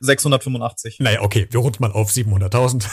685. 0.01 0.99
Naja, 1.01 1.21
okay, 1.23 1.47
wir 1.51 1.61
runden 1.61 1.83
mal 1.83 1.93
auf 1.93 2.11
700.000. 2.11 2.85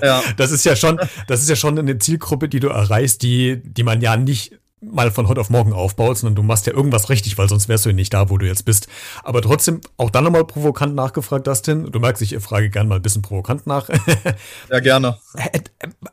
ja. 0.04 0.22
Das 0.36 0.50
ist 0.50 0.64
ja 0.64 0.76
schon, 0.76 0.98
das 1.26 1.42
ist 1.42 1.48
ja 1.48 1.56
schon 1.56 1.78
eine 1.78 1.98
Zielgruppe, 1.98 2.48
die 2.48 2.60
du 2.60 2.68
erreichst, 2.68 3.22
die, 3.22 3.62
die 3.62 3.82
man 3.82 4.00
ja 4.00 4.16
nicht 4.16 4.58
mal 4.82 5.10
von 5.10 5.28
heute 5.28 5.40
auf 5.40 5.48
morgen 5.48 5.72
aufbaut, 5.72 6.18
sondern 6.18 6.34
du 6.34 6.42
machst 6.42 6.66
ja 6.66 6.74
irgendwas 6.74 7.08
richtig, 7.08 7.38
weil 7.38 7.48
sonst 7.48 7.68
wärst 7.68 7.84
du 7.84 7.90
ja 7.90 7.94
nicht 7.94 8.12
da, 8.12 8.30
wo 8.30 8.38
du 8.38 8.46
jetzt 8.46 8.64
bist. 8.64 8.88
Aber 9.22 9.40
trotzdem, 9.40 9.80
auch 9.96 10.10
dann 10.10 10.24
nochmal 10.24 10.44
provokant 10.44 10.94
nachgefragt, 10.94 11.46
Dustin. 11.46 11.90
Du 11.90 12.00
merkst, 12.00 12.22
ich 12.22 12.36
frage 12.38 12.68
gerne 12.68 12.88
mal 12.88 12.96
ein 12.96 13.02
bisschen 13.02 13.22
provokant 13.22 13.66
nach. 13.66 13.88
ja, 14.70 14.80
gerne. 14.80 15.18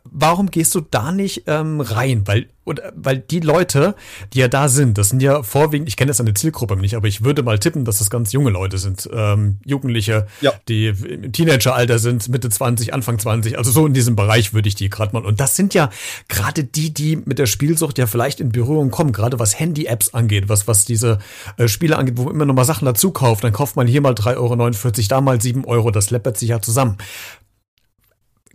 Warum 0.03 0.51
gehst 0.51 0.75
du 0.75 0.81
da 0.81 1.12
nicht 1.12 1.43
ähm, 1.48 1.81
rein? 1.81 2.27
Weil 2.27 2.50
und 2.70 2.80
äh, 2.80 2.92
weil 2.96 3.18
die 3.18 3.40
Leute, 3.40 3.96
die 4.34 4.40
ja 4.40 4.48
da 4.48 4.70
sind, 4.70 4.98
das 4.98 5.10
sind 5.10 5.22
ja 5.22 5.44
vorwiegend, 5.44 5.90
ich 5.90 5.98
kenne 5.98 6.12
jetzt 6.12 6.22
eine 6.22 6.34
Zielgruppe 6.34 6.78
nicht, 6.78 6.96
aber 6.96 7.08
ich 7.08 7.24
würde 7.24 7.44
mal 7.44 7.60
tippen, 7.60 7.84
dass 7.84 8.00
das 8.00 8.10
ganz 8.10 8.32
junge 8.32 8.52
Leute 8.52 8.78
sind, 8.78 9.10
ähm, 9.12 9.58
Jugendliche, 9.66 10.28
ja. 10.42 10.54
die 10.68 10.88
im 10.88 11.32
Teenageralter 11.32 12.00
sind, 12.00 12.30
Mitte 12.30 12.50
20, 12.50 12.94
Anfang 12.94 13.20
20, 13.20 13.58
also 13.58 13.72
so 13.72 13.86
in 13.86 13.94
diesem 13.94 14.16
Bereich 14.16 14.54
würde 14.54 14.68
ich 14.68 14.76
die 14.76 14.90
gerade 14.90 15.14
mal. 15.14 15.26
Und 15.26 15.40
das 15.40 15.56
sind 15.56 15.74
ja 15.74 15.90
gerade 16.28 16.64
die, 16.64 16.94
die 16.94 17.16
mit 17.18 17.40
der 17.40 17.48
Spielsucht 17.48 17.98
ja 17.98 18.08
vielleicht 18.08 18.40
in 18.40 18.52
Berührung 18.52 18.92
kommen, 18.92 19.12
gerade 19.12 19.40
was 19.40 19.60
Handy-Apps 19.60 20.14
angeht, 20.14 20.48
was, 20.48 20.68
was 20.68 20.86
diese 20.86 21.18
äh, 21.58 21.68
Spiele 21.68 21.98
angeht, 21.98 22.18
wo 22.18 22.26
man 22.26 22.36
immer 22.36 22.46
noch 22.46 22.54
mal 22.54 22.66
Sachen 22.66 22.86
dazu 22.86 23.12
kauft, 23.12 23.44
dann 23.44 23.52
kauft 23.52 23.76
man 23.76 23.88
hier 23.88 24.02
mal 24.02 24.14
3,49 24.14 24.38
Euro, 24.38 25.08
da 25.10 25.22
mal 25.22 25.42
7 25.42 25.66
Euro, 25.66 25.92
das 25.92 26.12
läppert 26.12 26.38
sich 26.38 26.50
ja 26.50 26.62
zusammen. 26.62 26.98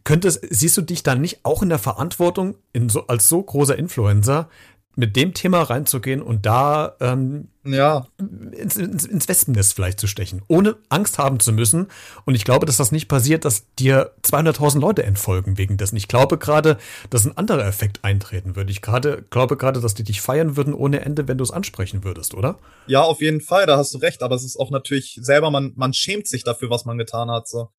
Könntest, 0.04 0.46
siehst 0.50 0.76
du 0.76 0.82
dich 0.82 1.02
dann 1.02 1.20
nicht 1.20 1.40
auch 1.44 1.62
in 1.62 1.70
der 1.70 1.78
Verantwortung, 1.78 2.56
in 2.72 2.88
so, 2.88 3.06
als 3.06 3.28
so 3.28 3.42
großer 3.42 3.76
Influencer, 3.76 4.48
mit 4.96 5.16
dem 5.16 5.34
Thema 5.34 5.62
reinzugehen 5.62 6.22
und 6.22 6.46
da 6.46 6.96
ähm, 7.00 7.48
ja. 7.64 8.06
ins, 8.52 8.76
ins, 8.76 9.04
ins 9.04 9.28
Wespennest 9.28 9.74
vielleicht 9.74 9.98
zu 9.98 10.06
stechen, 10.06 10.42
ohne 10.46 10.76
Angst 10.88 11.18
haben 11.18 11.40
zu 11.40 11.52
müssen. 11.52 11.88
Und 12.24 12.34
ich 12.34 12.44
glaube, 12.44 12.66
dass 12.66 12.76
das 12.76 12.92
nicht 12.92 13.08
passiert, 13.08 13.44
dass 13.44 13.66
dir 13.74 14.12
200.000 14.22 14.78
Leute 14.78 15.02
entfolgen 15.02 15.58
wegen 15.58 15.76
dessen. 15.76 15.96
Ich 15.96 16.08
glaube 16.08 16.38
gerade, 16.38 16.78
dass 17.10 17.24
ein 17.24 17.36
anderer 17.36 17.66
Effekt 17.66 18.04
eintreten 18.04 18.56
würde. 18.56 18.70
Ich 18.70 18.82
gerade 18.82 19.24
glaube 19.30 19.56
gerade, 19.56 19.80
dass 19.80 19.94
die 19.94 20.04
dich 20.04 20.20
feiern 20.20 20.56
würden 20.56 20.74
ohne 20.74 21.00
Ende, 21.00 21.26
wenn 21.26 21.38
du 21.38 21.44
es 21.44 21.50
ansprechen 21.50 22.04
würdest, 22.04 22.34
oder? 22.34 22.58
Ja, 22.86 23.02
auf 23.02 23.20
jeden 23.20 23.40
Fall, 23.40 23.66
da 23.66 23.76
hast 23.76 23.94
du 23.94 23.98
recht. 23.98 24.22
Aber 24.22 24.36
es 24.36 24.44
ist 24.44 24.56
auch 24.56 24.70
natürlich 24.70 25.18
selber, 25.20 25.50
man, 25.50 25.72
man 25.74 25.92
schämt 25.92 26.28
sich 26.28 26.44
dafür, 26.44 26.70
was 26.70 26.84
man 26.84 26.98
getan 26.98 27.30
hat. 27.30 27.48
So. 27.48 27.70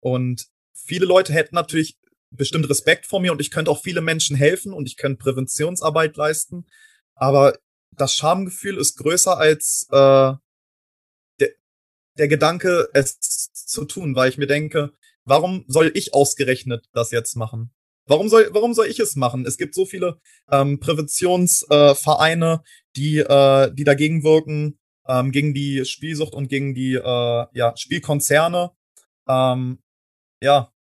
Und 0.00 0.46
viele 0.74 1.06
Leute 1.06 1.32
hätten 1.32 1.54
natürlich 1.54 1.96
bestimmt 2.30 2.68
Respekt 2.68 3.06
vor 3.06 3.20
mir 3.20 3.32
und 3.32 3.40
ich 3.40 3.50
könnte 3.50 3.70
auch 3.70 3.82
viele 3.82 4.00
Menschen 4.00 4.36
helfen 4.36 4.72
und 4.72 4.86
ich 4.86 4.96
könnte 4.96 5.22
Präventionsarbeit 5.22 6.16
leisten. 6.16 6.66
Aber 7.14 7.58
das 7.96 8.14
Schamgefühl 8.14 8.78
ist 8.78 8.96
größer 8.96 9.36
als 9.36 9.86
äh, 9.90 10.32
der, 11.40 11.48
der 12.18 12.28
Gedanke, 12.28 12.88
es 12.94 13.18
zu 13.52 13.84
tun, 13.84 14.16
weil 14.16 14.30
ich 14.30 14.38
mir 14.38 14.46
denke, 14.46 14.92
warum 15.24 15.64
soll 15.68 15.92
ich 15.94 16.14
ausgerechnet 16.14 16.88
das 16.92 17.10
jetzt 17.10 17.36
machen? 17.36 17.72
Warum 18.06 18.28
soll, 18.28 18.48
warum 18.52 18.74
soll 18.74 18.86
ich 18.86 18.98
es 18.98 19.14
machen? 19.14 19.46
Es 19.46 19.58
gibt 19.58 19.74
so 19.74 19.86
viele 19.86 20.20
ähm, 20.50 20.80
Präventionsvereine, 20.80 22.62
äh, 22.64 22.68
die, 22.96 23.18
äh, 23.18 23.72
die 23.72 23.84
dagegen 23.84 24.24
wirken, 24.24 24.78
ähm, 25.06 25.30
gegen 25.30 25.54
die 25.54 25.84
Spielsucht 25.84 26.34
und 26.34 26.48
gegen 26.48 26.74
die 26.74 26.94
äh, 26.94 27.46
ja, 27.52 27.76
Spielkonzerne. 27.76 28.72
Ähm, 29.28 29.78
ja, 30.42 30.72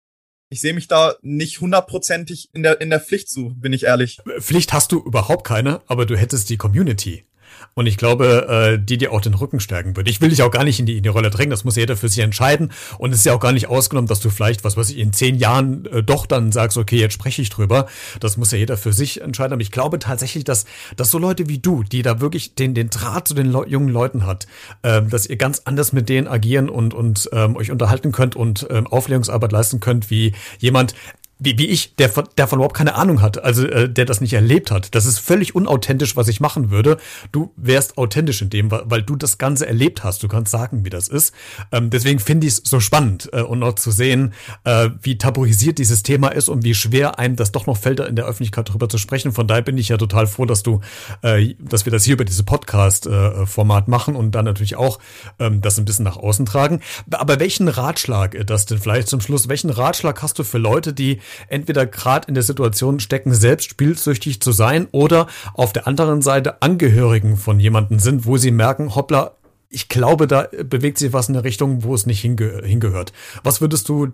ich 0.49 0.59
sehe 0.59 0.73
mich 0.73 0.89
da 0.89 1.15
nicht 1.21 1.61
hundertprozentig 1.61 2.49
in 2.53 2.63
der, 2.63 2.81
in 2.81 2.89
der 2.89 2.99
Pflicht 2.99 3.29
zu, 3.29 3.53
bin 3.55 3.71
ich 3.71 3.83
ehrlich. 3.83 4.19
Pflicht 4.39 4.73
hast 4.73 4.91
du 4.91 4.99
überhaupt 4.99 5.47
keine, 5.47 5.81
aber 5.87 6.05
du 6.05 6.17
hättest 6.17 6.49
die 6.49 6.57
Community. 6.57 7.25
Und 7.73 7.87
ich 7.87 7.97
glaube, 7.97 8.47
äh, 8.49 8.83
die 8.83 8.97
dir 8.97 9.11
auch 9.11 9.21
den 9.21 9.33
Rücken 9.33 9.59
stärken 9.59 9.95
würde. 9.95 10.09
Ich 10.09 10.21
will 10.21 10.29
dich 10.29 10.43
auch 10.43 10.51
gar 10.51 10.63
nicht 10.63 10.79
in 10.79 10.85
die, 10.85 10.97
in 10.97 11.03
die 11.03 11.09
Rolle 11.09 11.29
drängen, 11.29 11.51
das 11.51 11.63
muss 11.63 11.75
jeder 11.75 11.95
für 11.95 12.09
sich 12.09 12.19
entscheiden. 12.19 12.71
Und 12.97 13.11
es 13.11 13.19
ist 13.19 13.25
ja 13.25 13.33
auch 13.33 13.39
gar 13.39 13.51
nicht 13.51 13.67
ausgenommen, 13.67 14.07
dass 14.07 14.19
du 14.19 14.29
vielleicht, 14.29 14.63
was 14.63 14.77
weiß 14.77 14.89
ich, 14.89 14.97
in 14.97 15.13
zehn 15.13 15.35
Jahren 15.35 15.85
äh, 15.85 16.03
doch 16.03 16.25
dann 16.25 16.51
sagst, 16.51 16.77
okay, 16.77 16.97
jetzt 16.97 17.13
spreche 17.13 17.41
ich 17.41 17.49
drüber. 17.49 17.87
Das 18.19 18.37
muss 18.37 18.51
ja 18.51 18.57
jeder 18.57 18.77
für 18.77 18.93
sich 18.93 19.21
entscheiden. 19.21 19.53
Aber 19.53 19.61
ich 19.61 19.71
glaube 19.71 19.99
tatsächlich, 19.99 20.43
dass, 20.43 20.65
dass 20.95 21.11
so 21.11 21.17
Leute 21.17 21.47
wie 21.47 21.59
du, 21.59 21.83
die 21.83 22.01
da 22.01 22.19
wirklich 22.19 22.55
den, 22.55 22.73
den 22.73 22.89
Draht 22.89 23.27
zu 23.27 23.33
den 23.33 23.51
Le 23.51 23.65
jungen 23.67 23.89
Leuten 23.89 24.25
hat, 24.25 24.47
äh, 24.81 25.01
dass 25.01 25.25
ihr 25.25 25.37
ganz 25.37 25.61
anders 25.65 25.93
mit 25.93 26.09
denen 26.09 26.27
agieren 26.27 26.69
und, 26.69 26.93
und 26.93 27.29
ähm, 27.31 27.55
euch 27.55 27.71
unterhalten 27.71 28.11
könnt 28.11 28.35
und 28.35 28.67
ähm, 28.69 28.87
Aufklärungsarbeit 28.87 29.51
leisten 29.51 29.79
könnt, 29.79 30.09
wie 30.09 30.33
jemand, 30.59 30.93
wie, 31.41 31.57
wie 31.57 31.67
ich, 31.67 31.95
der 31.95 32.09
von, 32.09 32.29
der 32.37 32.47
von 32.47 32.59
überhaupt 32.59 32.77
keine 32.77 32.93
Ahnung 32.93 33.21
hat, 33.21 33.43
also 33.43 33.65
äh, 33.65 33.89
der 33.89 34.05
das 34.05 34.21
nicht 34.21 34.33
erlebt 34.33 34.69
hat. 34.69 34.93
Das 34.93 35.05
ist 35.05 35.17
völlig 35.17 35.55
unauthentisch, 35.55 36.15
was 36.15 36.27
ich 36.27 36.39
machen 36.39 36.69
würde. 36.69 36.97
Du 37.31 37.51
wärst 37.57 37.97
authentisch 37.97 38.43
in 38.43 38.51
dem, 38.51 38.69
weil, 38.69 38.83
weil 38.85 39.01
du 39.01 39.15
das 39.15 39.39
Ganze 39.39 39.67
erlebt 39.67 40.03
hast. 40.03 40.21
Du 40.21 40.27
kannst 40.27 40.51
sagen, 40.51 40.85
wie 40.85 40.91
das 40.91 41.07
ist. 41.07 41.33
Ähm, 41.71 41.89
deswegen 41.89 42.19
finde 42.19 42.45
ich 42.45 42.53
es 42.53 42.61
so 42.63 42.79
spannend 42.79 43.29
äh, 43.33 43.41
und 43.41 43.59
noch 43.59 43.73
zu 43.73 43.89
sehen, 43.89 44.33
äh, 44.65 44.89
wie 45.01 45.17
tabuisiert 45.17 45.79
dieses 45.79 46.03
Thema 46.03 46.27
ist 46.27 46.47
und 46.47 46.63
wie 46.63 46.75
schwer 46.75 47.17
einem 47.17 47.35
das 47.35 47.51
doch 47.51 47.65
noch 47.65 47.77
fällt, 47.77 47.99
in 48.01 48.15
der 48.15 48.25
Öffentlichkeit 48.25 48.69
darüber 48.69 48.87
zu 48.87 48.99
sprechen. 48.99 49.31
Von 49.31 49.47
daher 49.47 49.63
bin 49.63 49.79
ich 49.79 49.89
ja 49.89 49.97
total 49.97 50.27
froh, 50.27 50.45
dass 50.45 50.61
du, 50.61 50.81
äh, 51.23 51.55
dass 51.57 51.85
wir 51.85 51.91
das 51.91 52.03
hier 52.03 52.13
über 52.13 52.25
diese 52.25 52.43
Podcast-Format 52.43 53.87
äh, 53.87 53.89
machen 53.89 54.15
und 54.15 54.31
dann 54.31 54.45
natürlich 54.45 54.75
auch 54.75 54.99
ähm, 55.39 55.61
das 55.61 55.79
ein 55.79 55.85
bisschen 55.85 56.05
nach 56.05 56.17
außen 56.17 56.45
tragen. 56.45 56.81
Aber 57.09 57.39
welchen 57.39 57.67
Ratschlag, 57.67 58.35
äh, 58.35 58.45
das 58.45 58.67
denn 58.67 58.77
vielleicht 58.77 59.07
zum 59.07 59.21
Schluss, 59.21 59.49
welchen 59.49 59.71
Ratschlag 59.71 60.21
hast 60.21 60.37
du 60.37 60.43
für 60.43 60.59
Leute, 60.59 60.93
die 60.93 61.19
entweder 61.47 61.85
gerade 61.85 62.27
in 62.27 62.33
der 62.33 62.43
Situation 62.43 62.99
stecken, 62.99 63.33
selbst 63.33 63.69
spielsüchtig 63.69 64.41
zu 64.41 64.51
sein 64.51 64.87
oder 64.91 65.27
auf 65.53 65.73
der 65.73 65.87
anderen 65.87 66.21
Seite 66.21 66.61
Angehörigen 66.61 67.37
von 67.37 67.59
jemandem 67.59 67.99
sind, 67.99 68.25
wo 68.25 68.37
sie 68.37 68.51
merken, 68.51 68.95
hoppla, 68.95 69.35
ich 69.69 69.87
glaube, 69.87 70.27
da 70.27 70.47
bewegt 70.65 70.97
sich 70.97 71.13
was 71.13 71.29
in 71.29 71.35
eine 71.35 71.43
Richtung, 71.43 71.83
wo 71.83 71.95
es 71.95 72.05
nicht 72.05 72.21
hinge 72.21 72.61
hingehört. 72.63 73.13
Was 73.43 73.61
würdest 73.61 73.87
du 73.89 74.11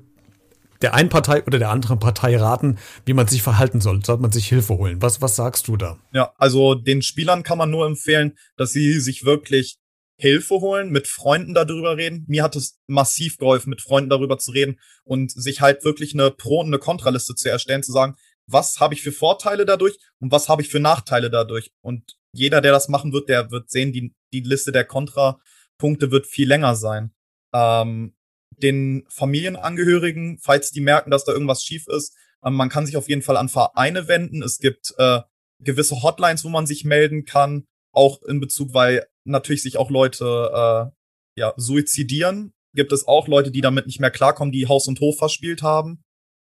der 0.81 0.93
einen 0.93 1.09
Partei 1.09 1.43
oder 1.43 1.57
der 1.57 1.71
anderen 1.71 1.99
Partei 1.99 2.37
raten, 2.37 2.77
wie 3.05 3.13
man 3.13 3.27
sich 3.27 3.41
verhalten 3.41 3.81
soll? 3.81 4.03
Sollte 4.05 4.21
man 4.21 4.31
sich 4.31 4.47
Hilfe 4.47 4.77
holen? 4.77 5.01
Was, 5.01 5.21
was 5.21 5.35
sagst 5.35 5.67
du 5.67 5.75
da? 5.75 5.97
Ja, 6.13 6.31
also 6.37 6.75
den 6.75 7.01
Spielern 7.01 7.43
kann 7.43 7.57
man 7.57 7.71
nur 7.71 7.87
empfehlen, 7.87 8.37
dass 8.55 8.71
sie 8.71 8.99
sich 8.99 9.25
wirklich 9.25 9.79
Hilfe 10.19 10.55
holen, 10.55 10.89
mit 10.89 11.07
Freunden 11.07 11.53
darüber 11.53 11.95
reden. 11.97 12.25
Mir 12.27 12.43
hat 12.43 12.55
es 12.55 12.79
massiv 12.87 13.37
geholfen, 13.37 13.69
mit 13.69 13.81
Freunden 13.81 14.09
darüber 14.09 14.37
zu 14.37 14.51
reden 14.51 14.79
und 15.03 15.31
sich 15.31 15.61
halt 15.61 15.83
wirklich 15.83 16.13
eine 16.13 16.31
Pro- 16.31 16.59
und 16.59 16.67
eine 16.67 16.79
Kontraliste 16.79 17.35
zu 17.35 17.49
erstellen, 17.49 17.83
zu 17.83 17.91
sagen, 17.91 18.15
was 18.47 18.79
habe 18.79 18.93
ich 18.93 19.01
für 19.01 19.11
Vorteile 19.11 19.65
dadurch 19.65 19.97
und 20.19 20.31
was 20.31 20.49
habe 20.49 20.61
ich 20.61 20.69
für 20.69 20.79
Nachteile 20.79 21.29
dadurch. 21.29 21.71
Und 21.81 22.17
jeder, 22.33 22.61
der 22.61 22.71
das 22.71 22.87
machen 22.87 23.13
wird, 23.13 23.29
der 23.29 23.51
wird 23.51 23.69
sehen, 23.69 23.91
die, 23.91 24.15
die 24.33 24.41
Liste 24.41 24.71
der 24.71 24.85
Kontrapunkte 24.85 26.11
wird 26.11 26.25
viel 26.25 26.47
länger 26.47 26.75
sein. 26.75 27.11
Ähm, 27.53 28.15
den 28.49 29.05
Familienangehörigen, 29.09 30.39
falls 30.39 30.71
die 30.71 30.81
merken, 30.81 31.11
dass 31.11 31.25
da 31.25 31.33
irgendwas 31.33 31.63
schief 31.63 31.87
ist, 31.87 32.15
ähm, 32.43 32.55
man 32.55 32.69
kann 32.69 32.85
sich 32.85 32.97
auf 32.97 33.09
jeden 33.09 33.21
Fall 33.21 33.37
an 33.37 33.49
Vereine 33.49 34.07
wenden. 34.07 34.41
Es 34.41 34.57
gibt 34.57 34.93
äh, 34.97 35.21
gewisse 35.59 36.01
Hotlines, 36.01 36.43
wo 36.43 36.49
man 36.49 36.65
sich 36.65 36.85
melden 36.85 37.25
kann, 37.25 37.65
auch 37.91 38.21
in 38.23 38.39
Bezug, 38.39 38.73
weil 38.73 39.07
natürlich 39.27 39.63
sich 39.63 39.77
auch 39.77 39.89
Leute 39.89 40.25
äh, 40.53 41.39
ja, 41.39 41.53
suizidieren. 41.57 42.53
Gibt 42.73 42.91
es 42.91 43.07
auch 43.07 43.27
Leute, 43.27 43.51
die 43.51 43.61
damit 43.61 43.85
nicht 43.85 43.99
mehr 43.99 44.11
klarkommen, 44.11 44.51
die 44.51 44.67
Haus 44.67 44.87
und 44.87 44.99
Hof 44.99 45.17
verspielt 45.17 45.61
haben. 45.61 46.03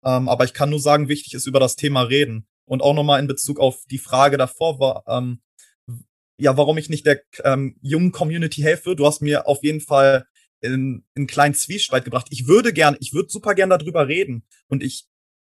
Ähm, 0.04 0.30
aber 0.30 0.46
ich 0.46 0.54
kann 0.54 0.70
nur 0.70 0.80
sagen, 0.80 1.08
wichtig 1.08 1.34
ist 1.34 1.48
über 1.48 1.60
das 1.60 1.76
Thema 1.76 2.02
reden. 2.04 2.48
Und 2.66 2.82
auch 2.82 2.94
nochmal 2.94 3.20
in 3.20 3.28
Bezug 3.28 3.60
auf 3.60 3.84
die 3.90 3.98
Frage 3.98 4.38
davor 4.38 4.80
war, 4.80 5.04
ähm, 5.08 5.42
ja, 6.40 6.58
warum 6.58 6.78
ich 6.78 6.90
nicht 6.90 7.06
der 7.06 7.22
ähm, 7.44 7.78
jungen 7.82 8.12
Community 8.12 8.62
helfe. 8.62 8.96
Du 8.96 9.06
hast 9.06 9.22
mir 9.22 9.48
auf 9.48 9.64
jeden 9.64 9.82
Fall 9.82 10.26
in, 10.62 11.06
in 11.16 11.28
kleinen 11.28 11.54
Zwiespalt 11.54 12.06
gebracht. 12.06 12.28
Ich 12.30 12.48
würde 12.48 12.74
gern, 12.74 12.98
ich 13.00 13.14
würde 13.14 13.30
super 13.30 13.54
gern 13.54 13.70
darüber 13.70 14.08
reden. 14.08 14.44
Und 14.68 14.84
ich, 14.84 15.08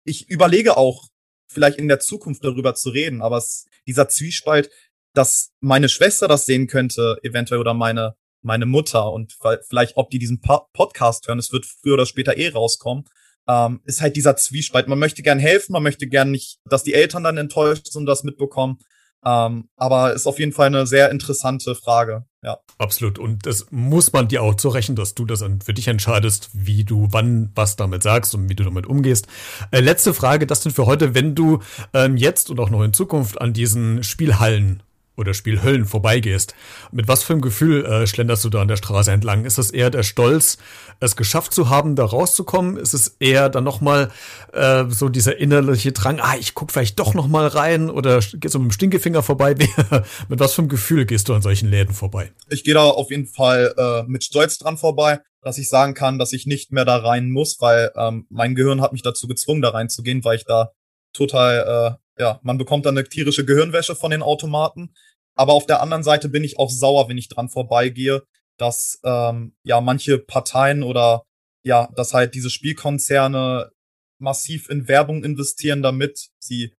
ich 0.06 0.30
überlege 0.30 0.76
auch, 0.76 1.08
vielleicht 1.48 1.78
in 1.78 1.88
der 1.88 2.00
Zukunft 2.00 2.44
darüber 2.44 2.76
zu 2.76 2.90
reden. 2.90 3.22
Aber 3.22 3.38
es, 3.38 3.66
dieser 3.88 4.10
Zwiespalt, 4.10 4.70
dass 5.14 5.52
meine 5.60 5.90
Schwester 5.90 6.28
das 6.28 6.46
sehen 6.46 6.68
könnte, 6.68 7.18
eventuell, 7.24 7.60
oder 7.60 7.74
meine, 7.74 8.16
meine 8.42 8.66
Mutter 8.66 9.12
und 9.12 9.38
vielleicht, 9.68 9.98
ob 9.98 10.10
die 10.10 10.20
diesen 10.20 10.42
Podcast 10.42 11.28
hören, 11.28 11.40
es 11.40 11.52
wird 11.52 11.66
früher 11.66 11.94
oder 11.94 12.06
später 12.06 12.38
eh 12.38 12.50
rauskommen, 12.50 13.06
ähm, 13.48 13.82
ist 13.86 14.02
halt 14.02 14.16
dieser 14.16 14.36
Zwiespalt. 14.36 14.88
Man 14.88 15.00
möchte 15.00 15.24
gern 15.24 15.40
helfen, 15.40 15.74
man 15.74 15.84
möchte 15.84 16.08
gern 16.08 16.32
nicht, 16.32 16.60
dass 16.66 16.84
die 16.84 16.94
Eltern 16.94 17.24
dann 17.24 17.38
enttäuscht 17.38 17.88
sind 17.88 18.02
und 18.02 18.06
das 18.06 18.24
mitbekommen. 18.24 18.80
Ähm, 19.26 19.70
aber 19.78 20.14
ist 20.14 20.28
auf 20.28 20.40
jeden 20.40 20.52
Fall 20.52 20.68
eine 20.68 20.86
sehr 20.86 21.10
interessante 21.10 21.76
Frage. 21.76 22.26
Ja. 22.44 22.58
Absolut. 22.78 23.20
Und 23.20 23.46
das 23.46 23.68
muss 23.72 24.12
man 24.12 24.28
dir 24.28 24.44
auch 24.44 24.56
zurechnen, 24.56 24.98
dass 24.98 25.16
du 25.16 25.24
das 25.24 25.46
für 25.64 25.74
dich 25.74 25.88
entscheidest, 25.88 26.50
wie 26.52 26.84
du 26.84 27.08
wann 27.12 27.52
was 27.56 27.78
damit 27.78 28.04
sagst 28.04 28.36
und 28.36 28.50
wie 28.50 28.56
du 28.56 28.66
damit 28.66 28.86
umgehst. 28.86 29.28
Äh, 29.72 29.80
letzte 29.80 30.14
Frage, 30.14 30.46
das 30.46 30.60
denn 30.60 30.74
für 30.74 30.86
heute, 30.86 31.16
wenn 31.16 31.36
du 31.36 31.60
ähm, 31.94 32.18
jetzt 32.18 32.50
und 32.50 32.60
auch 32.60 32.70
noch 32.70 32.84
in 32.84 32.92
Zukunft 32.92 33.40
an 33.40 33.54
diesen 33.54 34.04
Spielhallen 34.04 34.84
oder 35.16 35.34
Spiel 35.34 35.62
Höllen 35.62 35.86
vorbeigehst, 35.86 36.56
mit 36.92 37.08
was 37.08 37.24
für 37.24 37.34
einem 37.34 37.42
Gefühl 37.42 37.86
äh, 37.86 38.08
schlenderst 38.08 38.44
du 38.46 38.50
da 38.50 38.62
an 38.62 38.68
der 38.68 38.78
Straße 38.78 39.12
entlang? 39.12 39.46
Ist 39.46 39.58
es 39.58 39.72
eher 39.72 39.90
der 39.90 40.04
Stolz, 40.04 40.58
es 41.00 41.16
geschafft 41.16 41.54
zu 41.54 41.70
haben, 41.70 41.96
da 41.96 42.06
rauszukommen? 42.06 42.78
Ist 42.78 42.94
es 42.94 43.16
eher 43.20 43.50
dann 43.50 43.64
nochmal 43.64 44.12
äh, 44.54 44.86
so 44.90 45.10
dieser 45.10 45.38
innerliche 45.38 45.92
Drang, 45.92 46.20
ah, 46.20 46.36
ich 46.40 46.56
guck 46.56 46.72
vielleicht 46.72 47.00
doch 47.00 47.14
nochmal 47.14 47.48
rein 47.48 47.90
oder 47.90 48.20
gehst 48.34 48.56
du 48.56 48.60
mit 48.60 48.70
dem 48.70 48.72
Stinkefinger 48.72 49.22
vorbei? 49.22 49.56
mit 50.30 50.40
was 50.40 50.54
für 50.54 50.62
einem 50.62 50.70
Gefühl 50.70 51.06
gehst 51.06 51.30
du 51.30 51.34
an 51.34 51.42
solchen 51.42 51.70
Läden 51.70 51.94
vorbei? 51.94 52.32
Ich 52.50 52.64
gehe 52.64 52.74
da 52.74 52.84
auf 52.84 53.12
jeden 53.12 53.28
Fall 53.28 53.74
äh, 53.78 54.04
mit 54.10 54.24
Stolz 54.24 54.58
dran 54.58 54.78
vorbei, 54.78 55.20
dass 55.42 55.58
ich 55.58 55.70
sagen 55.70 55.94
kann, 55.94 56.18
dass 56.18 56.34
ich 56.34 56.48
nicht 56.48 56.72
mehr 56.72 56.86
da 56.86 56.98
rein 56.98 57.30
muss, 57.30 57.58
weil 57.60 57.92
ähm, 57.96 58.26
mein 58.30 58.56
Gehirn 58.56 58.82
hat 58.82 58.94
mich 58.94 59.04
dazu 59.04 59.28
gezwungen, 59.28 59.62
da 59.62 59.70
reinzugehen, 59.70 60.24
weil 60.24 60.38
ich 60.38 60.46
da 60.46 60.72
total 61.14 61.98
äh, 62.00 62.03
ja, 62.18 62.40
man 62.44 62.58
bekommt 62.58 62.86
dann 62.86 62.98
eine 62.98 63.08
tierische 63.08 63.46
Gehirnwäsche 63.46 63.96
von 63.96 64.12
den 64.12 64.22
Automaten. 64.22 64.94
Aber 65.36 65.54
auf 65.54 65.66
der 65.66 65.82
anderen 65.82 66.04
Seite 66.04 66.30
bin 66.30 66.44
ich 66.44 66.60
auch 66.60 66.70
sauer, 66.70 67.10
wenn 67.10 67.18
ich 67.18 67.28
dran 67.28 67.50
vorbeigehe, 67.50 68.24
dass 68.58 69.00
ähm, 69.04 69.56
ja 69.64 69.82
manche 69.82 70.20
Parteien 70.20 70.84
oder 70.84 71.24
ja, 71.64 71.90
dass 71.96 72.14
halt 72.14 72.36
diese 72.36 72.50
Spielkonzerne 72.50 73.72
massiv 74.20 74.70
in 74.70 74.88
Werbung 74.88 75.24
investieren, 75.24 75.82
damit 75.82 76.30
sie 76.40 76.74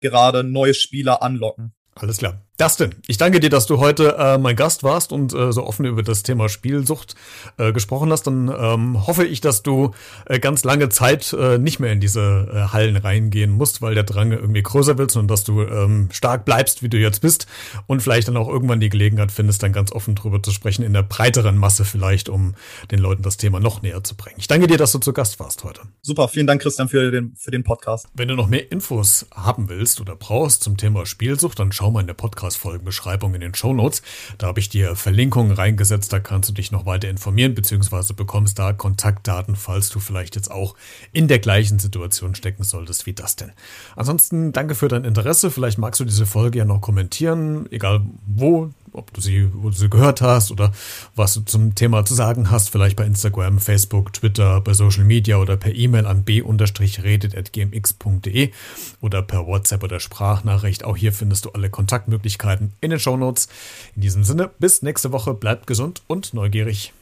gerade 0.00 0.44
neue 0.44 0.74
Spieler 0.74 1.22
anlocken. 1.22 1.74
Alles 1.94 2.18
klar. 2.18 2.44
Dustin, 2.56 2.94
ich 3.08 3.18
danke 3.18 3.40
dir, 3.40 3.50
dass 3.50 3.66
du 3.66 3.78
heute 3.78 4.14
äh, 4.16 4.38
mein 4.38 4.54
Gast 4.54 4.84
warst 4.84 5.10
und 5.10 5.34
äh, 5.34 5.50
so 5.50 5.66
offen 5.66 5.86
über 5.86 6.04
das 6.04 6.22
Thema 6.22 6.48
Spielsucht 6.48 7.16
äh, 7.58 7.72
gesprochen 7.72 8.12
hast. 8.12 8.28
Dann 8.28 8.46
ähm, 8.46 9.08
hoffe 9.08 9.24
ich, 9.26 9.40
dass 9.40 9.64
du 9.64 9.90
äh, 10.26 10.38
ganz 10.38 10.62
lange 10.62 10.88
Zeit 10.88 11.32
äh, 11.32 11.58
nicht 11.58 11.80
mehr 11.80 11.90
in 11.90 11.98
diese 11.98 12.48
äh, 12.52 12.72
Hallen 12.72 12.96
reingehen 12.96 13.50
musst, 13.50 13.82
weil 13.82 13.96
der 13.96 14.04
Drang 14.04 14.30
irgendwie 14.30 14.62
größer 14.62 14.98
wird, 14.98 15.10
sondern 15.10 15.26
dass 15.26 15.42
du 15.42 15.62
ähm, 15.62 16.10
stark 16.12 16.44
bleibst, 16.44 16.84
wie 16.84 16.88
du 16.88 16.96
jetzt 16.96 17.22
bist 17.22 17.48
und 17.88 18.02
vielleicht 18.02 18.28
dann 18.28 18.36
auch 18.36 18.48
irgendwann 18.48 18.78
die 18.78 18.88
Gelegenheit 18.88 19.32
findest, 19.32 19.64
dann 19.64 19.72
ganz 19.72 19.90
offen 19.90 20.14
drüber 20.14 20.40
zu 20.40 20.52
sprechen, 20.52 20.84
in 20.84 20.92
der 20.92 21.02
breiteren 21.02 21.58
Masse 21.58 21.84
vielleicht, 21.84 22.28
um 22.28 22.54
den 22.92 23.00
Leuten 23.00 23.24
das 23.24 23.36
Thema 23.36 23.58
noch 23.58 23.82
näher 23.82 24.04
zu 24.04 24.14
bringen. 24.14 24.36
Ich 24.38 24.46
danke 24.46 24.68
dir, 24.68 24.78
dass 24.78 24.92
du 24.92 25.00
zu 25.00 25.12
Gast 25.12 25.40
warst 25.40 25.64
heute. 25.64 25.80
Super, 26.02 26.28
vielen 26.28 26.46
Dank, 26.46 26.62
Christian, 26.62 26.88
für 26.88 27.10
den, 27.10 27.34
für 27.36 27.50
den 27.50 27.64
Podcast. 27.64 28.06
Wenn 28.14 28.28
du 28.28 28.36
noch 28.36 28.46
mehr 28.46 28.70
Infos 28.70 29.26
haben 29.34 29.68
willst 29.68 30.00
oder 30.00 30.14
brauchst 30.14 30.62
zum 30.62 30.76
Thema 30.76 31.04
Spielsucht, 31.04 31.58
dann 31.58 31.72
schau 31.72 31.90
mal 31.90 32.02
in 32.02 32.06
der 32.06 32.14
Podcast 32.14 32.43
Podcast-Folgenbeschreibung 32.44 33.34
in 33.34 33.40
den 33.40 33.54
Show 33.54 33.72
Notes. 33.72 34.02
Da 34.36 34.48
habe 34.48 34.60
ich 34.60 34.68
dir 34.68 34.96
Verlinkungen 34.96 35.52
reingesetzt, 35.52 36.12
da 36.12 36.20
kannst 36.20 36.50
du 36.50 36.52
dich 36.52 36.70
noch 36.70 36.84
weiter 36.84 37.08
informieren, 37.08 37.54
beziehungsweise 37.54 38.12
bekommst 38.12 38.58
da 38.58 38.72
Kontaktdaten, 38.72 39.56
falls 39.56 39.88
du 39.88 39.98
vielleicht 39.98 40.36
jetzt 40.36 40.50
auch 40.50 40.74
in 41.12 41.26
der 41.26 41.38
gleichen 41.38 41.78
Situation 41.78 42.34
stecken 42.34 42.62
solltest 42.62 43.06
wie 43.06 43.14
das 43.14 43.36
denn. 43.36 43.52
Ansonsten 43.96 44.52
danke 44.52 44.74
für 44.74 44.88
dein 44.88 45.04
Interesse. 45.04 45.50
Vielleicht 45.50 45.78
magst 45.78 46.00
du 46.00 46.04
diese 46.04 46.26
Folge 46.26 46.58
ja 46.58 46.64
noch 46.64 46.80
kommentieren, 46.80 47.66
egal 47.70 48.02
wo 48.26 48.70
ob 48.94 49.12
du 49.12 49.20
sie, 49.20 49.48
wo 49.52 49.68
du 49.70 49.76
sie 49.76 49.90
gehört 49.90 50.22
hast 50.22 50.50
oder 50.50 50.72
was 51.14 51.34
du 51.34 51.42
zum 51.42 51.74
Thema 51.74 52.04
zu 52.04 52.14
sagen 52.14 52.50
hast, 52.50 52.70
vielleicht 52.70 52.96
bei 52.96 53.04
Instagram, 53.04 53.58
Facebook, 53.58 54.12
Twitter, 54.12 54.60
bei 54.60 54.72
Social 54.72 55.04
Media 55.04 55.36
oder 55.36 55.56
per 55.56 55.74
E-Mail 55.74 56.06
an 56.06 56.22
b-redet.gmx.de 56.24 58.52
oder 59.00 59.22
per 59.22 59.46
WhatsApp 59.46 59.82
oder 59.82 59.98
Sprachnachricht. 60.00 60.84
Auch 60.84 60.96
hier 60.96 61.12
findest 61.12 61.44
du 61.44 61.50
alle 61.50 61.70
Kontaktmöglichkeiten 61.70 62.72
in 62.80 62.90
den 62.90 63.00
Shownotes. 63.00 63.48
In 63.96 64.02
diesem 64.02 64.22
Sinne, 64.24 64.50
bis 64.58 64.82
nächste 64.82 65.12
Woche, 65.12 65.34
bleibt 65.34 65.66
gesund 65.66 66.02
und 66.06 66.34
neugierig. 66.34 66.92